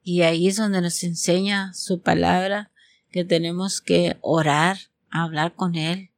y 0.04 0.24
ahí 0.24 0.48
es 0.48 0.58
donde 0.58 0.82
nos 0.82 1.04
enseña 1.04 1.74
su 1.74 2.02
palabra 2.02 2.72
que 3.12 3.24
tenemos 3.24 3.82
que 3.82 4.18
orar, 4.22 4.78
hablar 5.12 5.54
con 5.54 5.76
Él. 5.76 6.11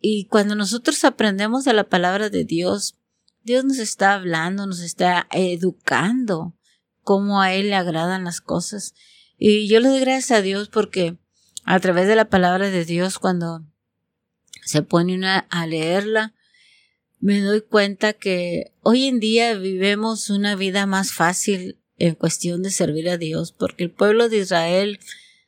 Y 0.00 0.26
cuando 0.26 0.54
nosotros 0.54 1.04
aprendemos 1.04 1.64
de 1.64 1.74
la 1.74 1.84
palabra 1.84 2.30
de 2.30 2.44
Dios, 2.44 2.96
Dios 3.42 3.64
nos 3.64 3.78
está 3.78 4.14
hablando, 4.14 4.66
nos 4.66 4.80
está 4.80 5.26
educando 5.30 6.54
cómo 7.02 7.40
a 7.40 7.52
Él 7.52 7.68
le 7.68 7.76
agradan 7.76 8.24
las 8.24 8.40
cosas. 8.40 8.94
Y 9.38 9.68
yo 9.68 9.80
le 9.80 9.88
doy 9.88 10.00
gracias 10.00 10.38
a 10.38 10.42
Dios 10.42 10.68
porque 10.68 11.18
a 11.64 11.78
través 11.80 12.08
de 12.08 12.16
la 12.16 12.28
palabra 12.28 12.70
de 12.70 12.84
Dios, 12.84 13.18
cuando 13.18 13.64
se 14.64 14.82
pone 14.82 15.14
una 15.14 15.38
a 15.50 15.66
leerla, 15.66 16.34
me 17.18 17.40
doy 17.40 17.60
cuenta 17.60 18.14
que 18.14 18.72
hoy 18.82 19.04
en 19.04 19.20
día 19.20 19.54
vivemos 19.54 20.30
una 20.30 20.56
vida 20.56 20.86
más 20.86 21.12
fácil 21.12 21.78
en 21.98 22.14
cuestión 22.14 22.62
de 22.62 22.70
servir 22.70 23.10
a 23.10 23.18
Dios, 23.18 23.52
porque 23.52 23.84
el 23.84 23.90
pueblo 23.90 24.30
de 24.30 24.38
Israel 24.38 24.98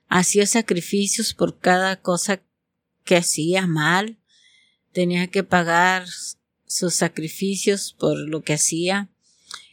hacía 0.08 0.46
sacrificios 0.46 1.32
por 1.32 1.58
cada 1.58 1.96
cosa 1.96 2.42
que 3.04 3.16
hacía 3.16 3.66
mal, 3.66 4.18
tenía 4.92 5.26
que 5.26 5.42
pagar 5.42 6.06
sus 6.66 6.94
sacrificios 6.94 7.94
por 7.98 8.18
lo 8.18 8.42
que 8.42 8.54
hacía. 8.54 9.08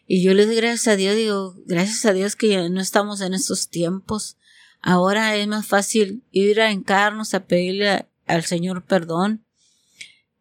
Y 0.07 0.23
yo 0.23 0.33
le 0.33 0.45
doy 0.45 0.55
gracias 0.55 0.87
a 0.87 0.95
Dios, 0.95 1.15
digo, 1.15 1.55
gracias 1.65 2.05
a 2.05 2.13
Dios 2.13 2.35
que 2.35 2.49
ya 2.49 2.67
no 2.69 2.81
estamos 2.81 3.21
en 3.21 3.33
estos 3.33 3.69
tiempos. 3.69 4.37
Ahora 4.81 5.35
es 5.35 5.47
más 5.47 5.67
fácil 5.67 6.23
ir 6.31 6.61
a 6.61 6.71
encarnos 6.71 7.33
a 7.33 7.45
pedirle 7.45 8.07
al 8.25 8.45
Señor 8.45 8.85
perdón. 8.85 9.45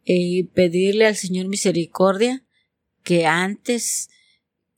y 0.04 0.44
pedirle 0.44 1.06
al 1.06 1.16
Señor 1.16 1.48
misericordia 1.48 2.42
que 3.02 3.26
antes, 3.26 4.08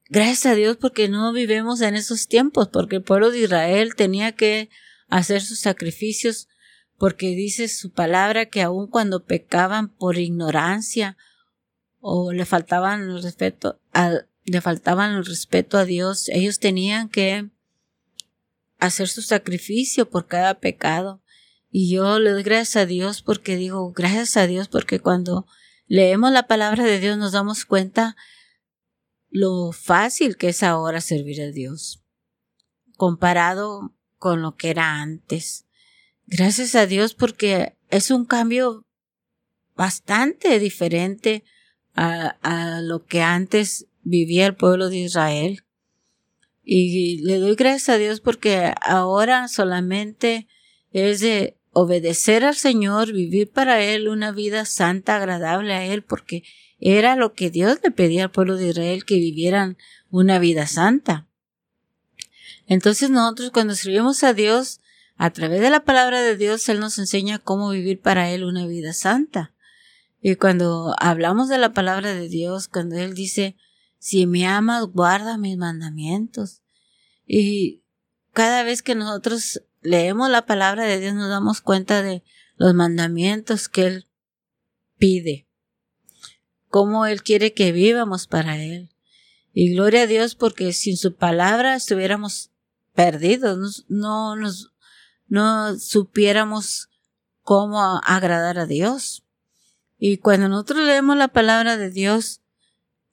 gracias 0.09 0.47
a 0.47 0.55
Dios 0.55 0.77
porque 0.77 1.09
no 1.09 1.33
vivimos 1.33 1.81
en 1.83 1.95
esos 1.95 2.27
tiempos, 2.27 2.69
porque 2.69 2.97
el 2.97 3.03
pueblo 3.03 3.31
de 3.31 3.41
Israel 3.41 3.95
tenía 3.95 4.33
que 4.33 4.71
hacer 5.09 5.43
sus 5.43 5.61
sacrificios, 5.61 6.49
porque 7.01 7.35
dice 7.35 7.67
su 7.69 7.93
palabra 7.93 8.45
que 8.45 8.61
aun 8.61 8.87
cuando 8.87 9.25
pecaban 9.25 9.89
por 9.89 10.19
ignorancia 10.19 11.17
o 11.99 12.31
le 12.35 12.45
faltaban 12.45 13.01
el 13.01 13.23
respeto 13.23 13.81
a, 13.95 14.13
le 14.45 14.61
faltaban 14.61 15.15
el 15.15 15.25
respeto 15.25 15.79
a 15.79 15.87
Dios, 15.87 16.29
ellos 16.29 16.59
tenían 16.59 17.09
que 17.09 17.49
hacer 18.79 19.09
su 19.09 19.23
sacrificio 19.23 20.11
por 20.11 20.27
cada 20.27 20.61
pecado. 20.61 21.23
Y 21.71 21.91
yo 21.91 22.19
le 22.19 22.33
doy 22.33 22.43
gracias 22.43 22.77
a 22.77 22.85
Dios 22.85 23.23
porque 23.23 23.57
digo, 23.57 23.93
gracias 23.93 24.37
a 24.37 24.47
Dios 24.47 24.69
porque 24.69 25.01
cuando 25.01 25.47
leemos 25.87 26.31
la 26.33 26.49
palabra 26.49 26.85
de 26.85 27.01
Dios 27.01 27.17
nos 27.17 27.33
damos 27.33 27.65
cuenta 27.65 28.15
lo 29.31 29.73
fácil 29.73 30.37
que 30.37 30.51
es 30.51 30.63
ahora 30.63 31.01
servir 31.01 31.41
a 31.41 31.51
Dios 31.51 32.05
comparado 32.99 33.97
con 34.19 34.43
lo 34.43 34.57
que 34.57 34.69
era 34.69 35.01
antes. 35.01 35.65
Gracias 36.31 36.77
a 36.77 36.87
Dios 36.87 37.15
porque 37.15 37.75
es 37.89 38.13
un 38.13 38.25
cambio 38.25 38.87
bastante 39.75 40.61
diferente 40.61 41.43
a, 41.97 42.81
lo 42.83 43.05
que 43.05 43.21
antes 43.21 43.89
vivía 44.05 44.47
el 44.47 44.55
pueblo 44.55 44.91
de 44.91 44.99
Israel. 44.99 45.65
Y 46.63 47.19
le 47.25 47.41
doy 47.41 47.57
gracias 47.57 47.89
a 47.89 47.99
Dios 47.99 48.21
porque 48.21 48.73
ahora 48.81 49.49
solamente 49.49 50.47
es 50.93 51.19
de 51.19 51.59
obedecer 51.73 52.45
al 52.45 52.55
Señor, 52.55 53.13
vivir 53.13 53.51
para 53.51 53.83
Él 53.83 54.07
una 54.09 54.31
vida 54.31 54.65
santa, 54.67 55.17
agradable 55.17 55.75
a 55.75 55.85
Él, 55.85 56.05
porque 56.05 56.45
era 56.79 57.17
lo 57.17 57.33
que 57.33 57.51
Dios 57.51 57.81
le 57.83 57.91
pedía 57.91 58.25
al 58.25 58.31
pueblo 58.31 58.57
de 58.57 58.69
Israel, 58.69 59.05
que 59.05 59.17
vivieran 59.17 59.77
una 60.11 60.39
vida 60.39 60.69
santa. 60.69 61.27
Entonces 62.69 63.11
nosotros 63.11 63.51
cuando 63.51 63.75
servimos 63.75 64.23
a 64.23 64.33
Dios, 64.33 64.81
a 65.23 65.29
través 65.29 65.61
de 65.61 65.69
la 65.69 65.85
palabra 65.85 66.23
de 66.23 66.35
Dios, 66.35 66.67
Él 66.71 66.81
nos 66.81 66.97
enseña 66.97 67.39
cómo 67.39 67.69
vivir 67.69 68.01
para 68.01 68.31
Él 68.31 68.43
una 68.43 68.67
vida 68.67 68.95
santa. 68.95 69.53
Y 70.23 70.37
cuando 70.37 70.95
hablamos 70.99 71.51
de 71.51 71.59
la 71.59 71.75
palabra 71.75 72.15
de 72.15 72.27
Dios, 72.27 72.69
cuando 72.69 72.97
Él 72.97 73.13
dice, 73.13 73.55
si 73.99 74.27
me 74.27 74.47
amas, 74.47 74.87
guarda 74.87 75.37
mis 75.37 75.59
mandamientos. 75.59 76.63
Y 77.27 77.83
cada 78.33 78.63
vez 78.63 78.81
que 78.81 78.95
nosotros 78.95 79.61
leemos 79.83 80.31
la 80.31 80.47
palabra 80.47 80.87
de 80.87 80.99
Dios 80.99 81.15
nos 81.15 81.29
damos 81.29 81.61
cuenta 81.61 82.03
de 82.03 82.25
los 82.57 82.73
mandamientos 82.73 83.69
que 83.69 83.87
Él 83.89 84.07
pide, 84.97 85.47
cómo 86.69 87.05
Él 87.05 87.23
quiere 87.23 87.53
que 87.53 87.73
vivamos 87.73 88.27
para 88.27 88.57
Él. 88.57 88.89
Y 89.53 89.75
gloria 89.75 90.05
a 90.05 90.07
Dios 90.07 90.35
porque 90.35 90.73
sin 90.73 90.97
su 90.97 91.15
palabra 91.15 91.77
estuviéramos 91.77 92.53
perdidos, 92.95 93.85
no 93.89 94.35
nos, 94.35 94.73
no 95.31 95.79
supiéramos 95.79 96.91
cómo 97.41 98.01
agradar 98.05 98.59
a 98.59 98.67
Dios. 98.67 99.25
Y 99.97 100.19
cuando 100.19 100.49
nosotros 100.49 100.85
leemos 100.85 101.17
la 101.17 101.29
palabra 101.29 101.77
de 101.77 101.91
Dios, 101.91 102.43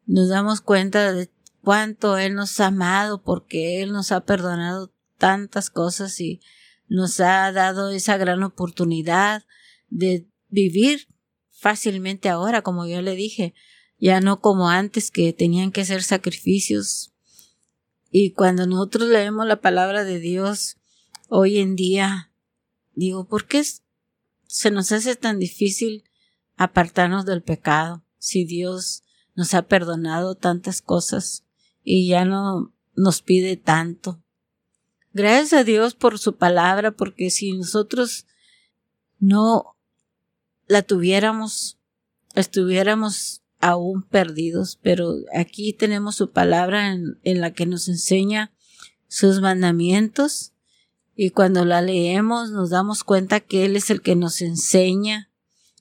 nos 0.05 0.27
damos 0.27 0.61
cuenta 0.61 1.13
de 1.13 1.29
cuánto 1.61 2.17
Él 2.17 2.33
nos 2.33 2.59
ha 2.59 2.67
amado 2.67 3.21
porque 3.21 3.81
Él 3.81 3.91
nos 3.91 4.11
ha 4.11 4.25
perdonado 4.25 4.91
tantas 5.17 5.69
cosas 5.69 6.19
y 6.19 6.41
nos 6.87 7.19
ha 7.19 7.51
dado 7.51 7.91
esa 7.91 8.17
gran 8.17 8.41
oportunidad 8.43 9.43
de 9.89 10.27
vivir 10.49 11.07
fácilmente 11.51 12.29
ahora, 12.29 12.61
como 12.61 12.87
yo 12.87 13.01
le 13.01 13.15
dije, 13.15 13.53
ya 13.99 14.21
no 14.21 14.41
como 14.41 14.69
antes 14.69 15.11
que 15.11 15.33
tenían 15.33 15.71
que 15.71 15.81
hacer 15.81 16.01
sacrificios. 16.01 17.13
Y 18.09 18.31
cuando 18.31 18.65
nosotros 18.65 19.09
leemos 19.09 19.45
la 19.45 19.61
palabra 19.61 20.03
de 20.03 20.19
Dios 20.19 20.77
hoy 21.27 21.57
en 21.57 21.75
día, 21.75 22.31
digo, 22.93 23.27
¿por 23.27 23.47
qué 23.47 23.63
se 24.47 24.71
nos 24.71 24.91
hace 24.91 25.15
tan 25.15 25.39
difícil 25.39 26.03
apartarnos 26.55 27.25
del 27.25 27.43
pecado 27.43 28.03
si 28.17 28.45
Dios 28.45 29.03
nos 29.35 29.53
ha 29.53 29.67
perdonado 29.67 30.35
tantas 30.35 30.81
cosas 30.81 31.45
y 31.83 32.07
ya 32.07 32.25
no 32.25 32.73
nos 32.95 33.21
pide 33.21 33.55
tanto. 33.55 34.21
Gracias 35.13 35.53
a 35.53 35.63
Dios 35.63 35.95
por 35.95 36.19
su 36.19 36.35
palabra, 36.35 36.91
porque 36.91 37.29
si 37.29 37.53
nosotros 37.53 38.25
no 39.19 39.77
la 40.67 40.81
tuviéramos, 40.81 41.77
estuviéramos 42.35 43.43
aún 43.59 44.03
perdidos, 44.03 44.79
pero 44.81 45.15
aquí 45.33 45.73
tenemos 45.73 46.15
su 46.15 46.31
palabra 46.31 46.91
en, 46.91 47.19
en 47.23 47.39
la 47.41 47.53
que 47.53 47.65
nos 47.65 47.87
enseña 47.87 48.51
sus 49.07 49.39
mandamientos 49.39 50.53
y 51.19 51.31
cuando 51.31 51.65
la 51.65 51.81
leemos 51.81 52.51
nos 52.51 52.69
damos 52.69 53.03
cuenta 53.03 53.39
que 53.39 53.65
Él 53.65 53.75
es 53.75 53.89
el 53.89 54.03
que 54.03 54.15
nos 54.15 54.39
enseña, 54.41 55.31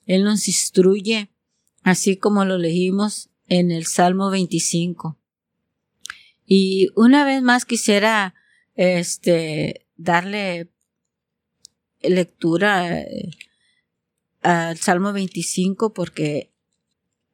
Él 0.07 0.23
nos 0.23 0.47
instruye, 0.47 1.29
así 1.83 2.17
como 2.17 2.43
lo 2.43 2.57
leímos 2.57 3.29
en 3.47 3.69
el 3.69 3.85
Salmo 3.85 4.31
25. 4.31 5.15
Y 6.47 6.89
una 6.95 7.23
vez 7.23 7.43
más 7.43 7.65
quisiera 7.65 8.33
este 8.73 9.85
darle 9.95 10.71
lectura 12.01 12.99
eh, 12.99 13.29
al 14.41 14.77
Salmo 14.77 15.13
25 15.13 15.93
porque 15.93 16.51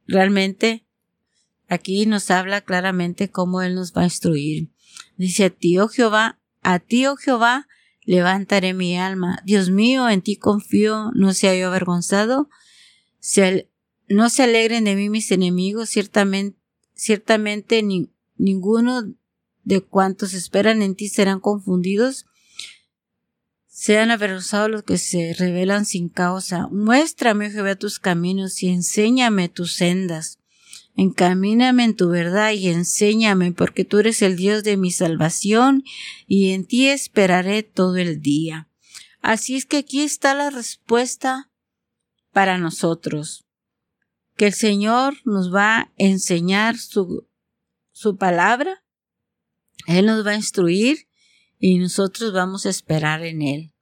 realmente 0.08 0.86
aquí 1.70 2.06
nos 2.06 2.30
habla 2.32 2.62
claramente 2.62 3.32
cómo 3.32 3.62
Él 3.62 3.76
nos 3.76 3.94
va 3.94 4.02
a 4.02 4.06
instruir. 4.06 4.68
Dice 5.16 5.46
a 5.46 5.50
ti, 5.50 5.80
oh 5.80 5.88
Jehová, 5.88 6.42
a 6.64 6.80
ti, 6.80 7.06
oh 7.06 7.16
Jehová, 7.16 7.70
levantaré 8.06 8.74
mi 8.74 8.98
alma. 8.98 9.42
Dios 9.46 9.70
mío, 9.70 10.10
en 10.10 10.22
ti 10.22 10.36
confío, 10.38 11.12
no 11.14 11.34
sea 11.34 11.56
yo 11.56 11.68
avergonzado. 11.68 12.50
No 14.08 14.30
se 14.30 14.44
alegren 14.44 14.84
de 14.84 14.96
mí 14.96 15.10
mis 15.10 15.32
enemigos, 15.32 15.90
ciertamente, 15.90 16.58
ciertamente 16.94 17.82
ni, 17.84 18.10
ninguno 18.38 19.14
de 19.64 19.82
cuantos 19.82 20.34
esperan 20.34 20.82
en 20.82 20.96
ti 20.96 21.08
serán 21.08 21.40
confundidos. 21.40 22.26
Sean 23.68 24.12
avergonzados 24.12 24.70
los 24.70 24.84
que 24.84 24.98
se 24.98 25.34
rebelan 25.34 25.86
sin 25.86 26.10
causa. 26.10 26.68
Muéstrame, 26.68 27.50
Jehová, 27.50 27.76
tus 27.76 28.00
caminos 28.00 28.62
y 28.62 28.70
enséñame 28.70 29.50
tus 29.50 29.74
sendas. 29.74 30.40
Encamíname 30.96 31.86
en 31.86 31.96
tu 31.96 32.10
verdad 32.10 32.52
y 32.52 32.68
enséñame, 32.68 33.52
porque 33.52 33.84
tú 33.86 34.00
eres 34.00 34.22
el 34.22 34.36
Dios 34.36 34.64
de 34.64 34.78
mi 34.78 34.92
salvación, 34.92 35.84
y 36.28 36.52
en 36.52 36.66
ti 36.66 36.88
esperaré 36.88 37.64
todo 37.64 37.98
el 37.98 38.22
día. 38.22 38.70
Así 39.22 39.56
es 39.56 39.66
que 39.66 39.78
aquí 39.78 40.02
está 40.02 40.34
la 40.34 40.50
respuesta 40.50 41.50
para 42.32 42.58
nosotros 42.58 43.46
que 44.36 44.48
el 44.48 44.54
Señor 44.54 45.16
nos 45.26 45.54
va 45.54 45.78
a 45.78 45.92
enseñar 45.98 46.78
su, 46.78 47.28
su 47.92 48.18
palabra, 48.18 48.84
Él 49.88 50.06
nos 50.06 50.26
va 50.26 50.32
a 50.32 50.36
instruir 50.36 51.08
y 51.60 51.78
nosotros 51.78 52.34
vamos 52.34 52.66
a 52.66 52.70
esperar 52.70 53.24
en 53.24 53.42
Él. 53.42 53.74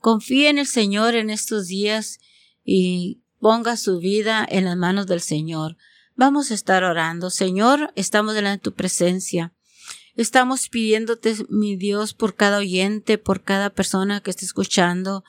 Confíe 0.00 0.48
en 0.48 0.58
el 0.58 0.66
Señor 0.66 1.14
en 1.14 1.30
estos 1.30 1.66
días 1.66 2.18
y 2.64 3.22
ponga 3.40 3.76
su 3.76 3.98
vida 3.98 4.46
en 4.48 4.66
las 4.66 4.76
manos 4.76 5.06
del 5.06 5.20
Señor. 5.20 5.76
Vamos 6.18 6.50
a 6.50 6.54
estar 6.54 6.82
orando. 6.82 7.30
Señor, 7.30 7.92
estamos 7.94 8.34
delante 8.34 8.58
de 8.58 8.64
tu 8.64 8.74
presencia. 8.74 9.52
Estamos 10.16 10.68
pidiéndote, 10.68 11.36
mi 11.48 11.76
Dios, 11.76 12.12
por 12.12 12.34
cada 12.34 12.58
oyente, 12.58 13.18
por 13.18 13.44
cada 13.44 13.70
persona 13.70 14.20
que 14.20 14.30
esté 14.30 14.44
escuchando 14.44 15.22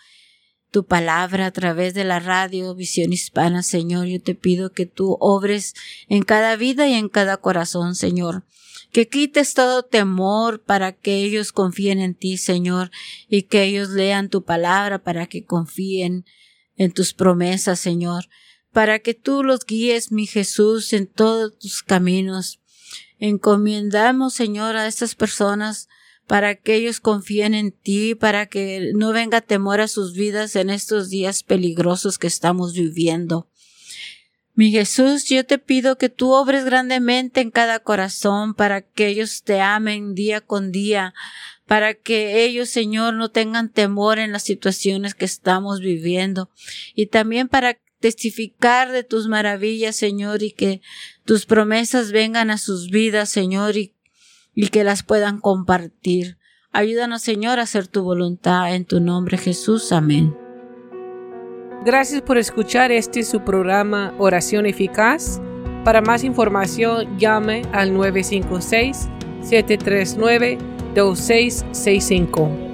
tu 0.71 0.87
palabra 0.87 1.45
a 1.45 1.51
través 1.51 1.93
de 1.93 2.05
la 2.05 2.19
radio 2.19 2.73
Visión 2.73 3.13
Hispana, 3.13 3.61
Señor. 3.61 4.07
Yo 4.07 4.19
te 4.19 4.33
pido 4.33 4.71
que 4.71 4.87
tú 4.87 5.15
obres 5.19 5.75
en 6.07 6.23
cada 6.23 6.55
vida 6.55 6.87
y 6.87 6.95
en 6.95 7.07
cada 7.07 7.37
corazón, 7.37 7.93
Señor. 7.93 8.43
Que 8.91 9.07
quites 9.07 9.53
todo 9.53 9.83
temor 9.83 10.63
para 10.63 10.93
que 10.93 11.17
ellos 11.17 11.51
confíen 11.51 11.99
en 11.99 12.15
ti, 12.15 12.39
Señor, 12.39 12.89
y 13.27 13.43
que 13.43 13.61
ellos 13.61 13.89
lean 13.89 14.29
tu 14.29 14.43
palabra 14.43 15.03
para 15.03 15.27
que 15.27 15.45
confíen 15.45 16.25
en 16.77 16.91
tus 16.91 17.13
promesas, 17.13 17.79
Señor, 17.79 18.27
para 18.71 18.99
que 18.99 19.13
tú 19.13 19.43
los 19.43 19.65
guíes, 19.65 20.11
mi 20.11 20.27
Jesús, 20.27 20.93
en 20.93 21.07
todos 21.07 21.57
tus 21.57 21.83
caminos. 21.83 22.59
Encomendamos, 23.19 24.33
Señor, 24.33 24.75
a 24.75 24.87
estas 24.87 25.15
personas 25.15 25.89
para 26.27 26.55
que 26.55 26.75
ellos 26.75 26.99
confíen 26.99 27.55
en 27.55 27.71
ti, 27.71 28.13
para 28.13 28.45
que 28.45 28.91
no 28.93 29.11
venga 29.11 29.41
temor 29.41 29.81
a 29.81 29.87
sus 29.87 30.13
vidas 30.13 30.55
en 30.55 30.69
estos 30.69 31.09
días 31.09 31.41
peligrosos 31.41 32.19
que 32.19 32.27
estamos 32.27 32.73
viviendo. 32.73 33.49
Mi 34.53 34.71
Jesús, 34.71 35.25
yo 35.25 35.45
te 35.45 35.57
pido 35.57 35.97
que 35.97 36.09
tú 36.09 36.33
obres 36.33 36.65
grandemente 36.65 37.41
en 37.41 37.49
cada 37.49 37.79
corazón 37.79 38.53
para 38.53 38.81
que 38.81 39.07
ellos 39.07 39.41
te 39.43 39.61
amen 39.61 40.13
día 40.13 40.41
con 40.41 40.71
día, 40.71 41.13
para 41.65 41.93
que 41.93 42.43
ellos, 42.43 42.69
Señor, 42.69 43.13
no 43.13 43.31
tengan 43.31 43.69
temor 43.69 44.19
en 44.19 44.31
las 44.31 44.43
situaciones 44.43 45.15
que 45.15 45.25
estamos 45.25 45.79
viviendo 45.79 46.49
y 46.93 47.07
también 47.07 47.47
para 47.47 47.79
testificar 47.99 48.91
de 48.91 49.03
tus 49.03 49.27
maravillas, 49.27 49.95
Señor, 49.95 50.43
y 50.43 50.51
que 50.51 50.81
tus 51.25 51.45
promesas 51.45 52.11
vengan 52.11 52.49
a 52.51 52.57
sus 52.57 52.89
vidas, 52.89 53.29
Señor, 53.29 53.77
y, 53.77 53.95
y 54.53 54.69
que 54.69 54.83
las 54.83 55.03
puedan 55.03 55.39
compartir. 55.39 56.37
Ayúdanos, 56.71 57.21
Señor, 57.21 57.59
a 57.59 57.63
hacer 57.63 57.87
tu 57.87 58.03
voluntad 58.03 58.73
en 58.73 58.85
tu 58.85 58.99
nombre, 58.99 59.37
Jesús. 59.37 59.91
Amén. 59.91 60.35
Gracias 61.85 62.21
por 62.21 62.37
escuchar 62.37 62.91
este 62.91 63.23
su 63.23 63.43
programa 63.43 64.13
Oración 64.17 64.65
Eficaz. 64.65 65.41
Para 65.85 66.01
más 66.01 66.23
información, 66.23 67.17
llame 67.17 67.61
al 67.71 67.93
956 67.93 69.09
739 69.41 70.57
2665. 70.93 72.68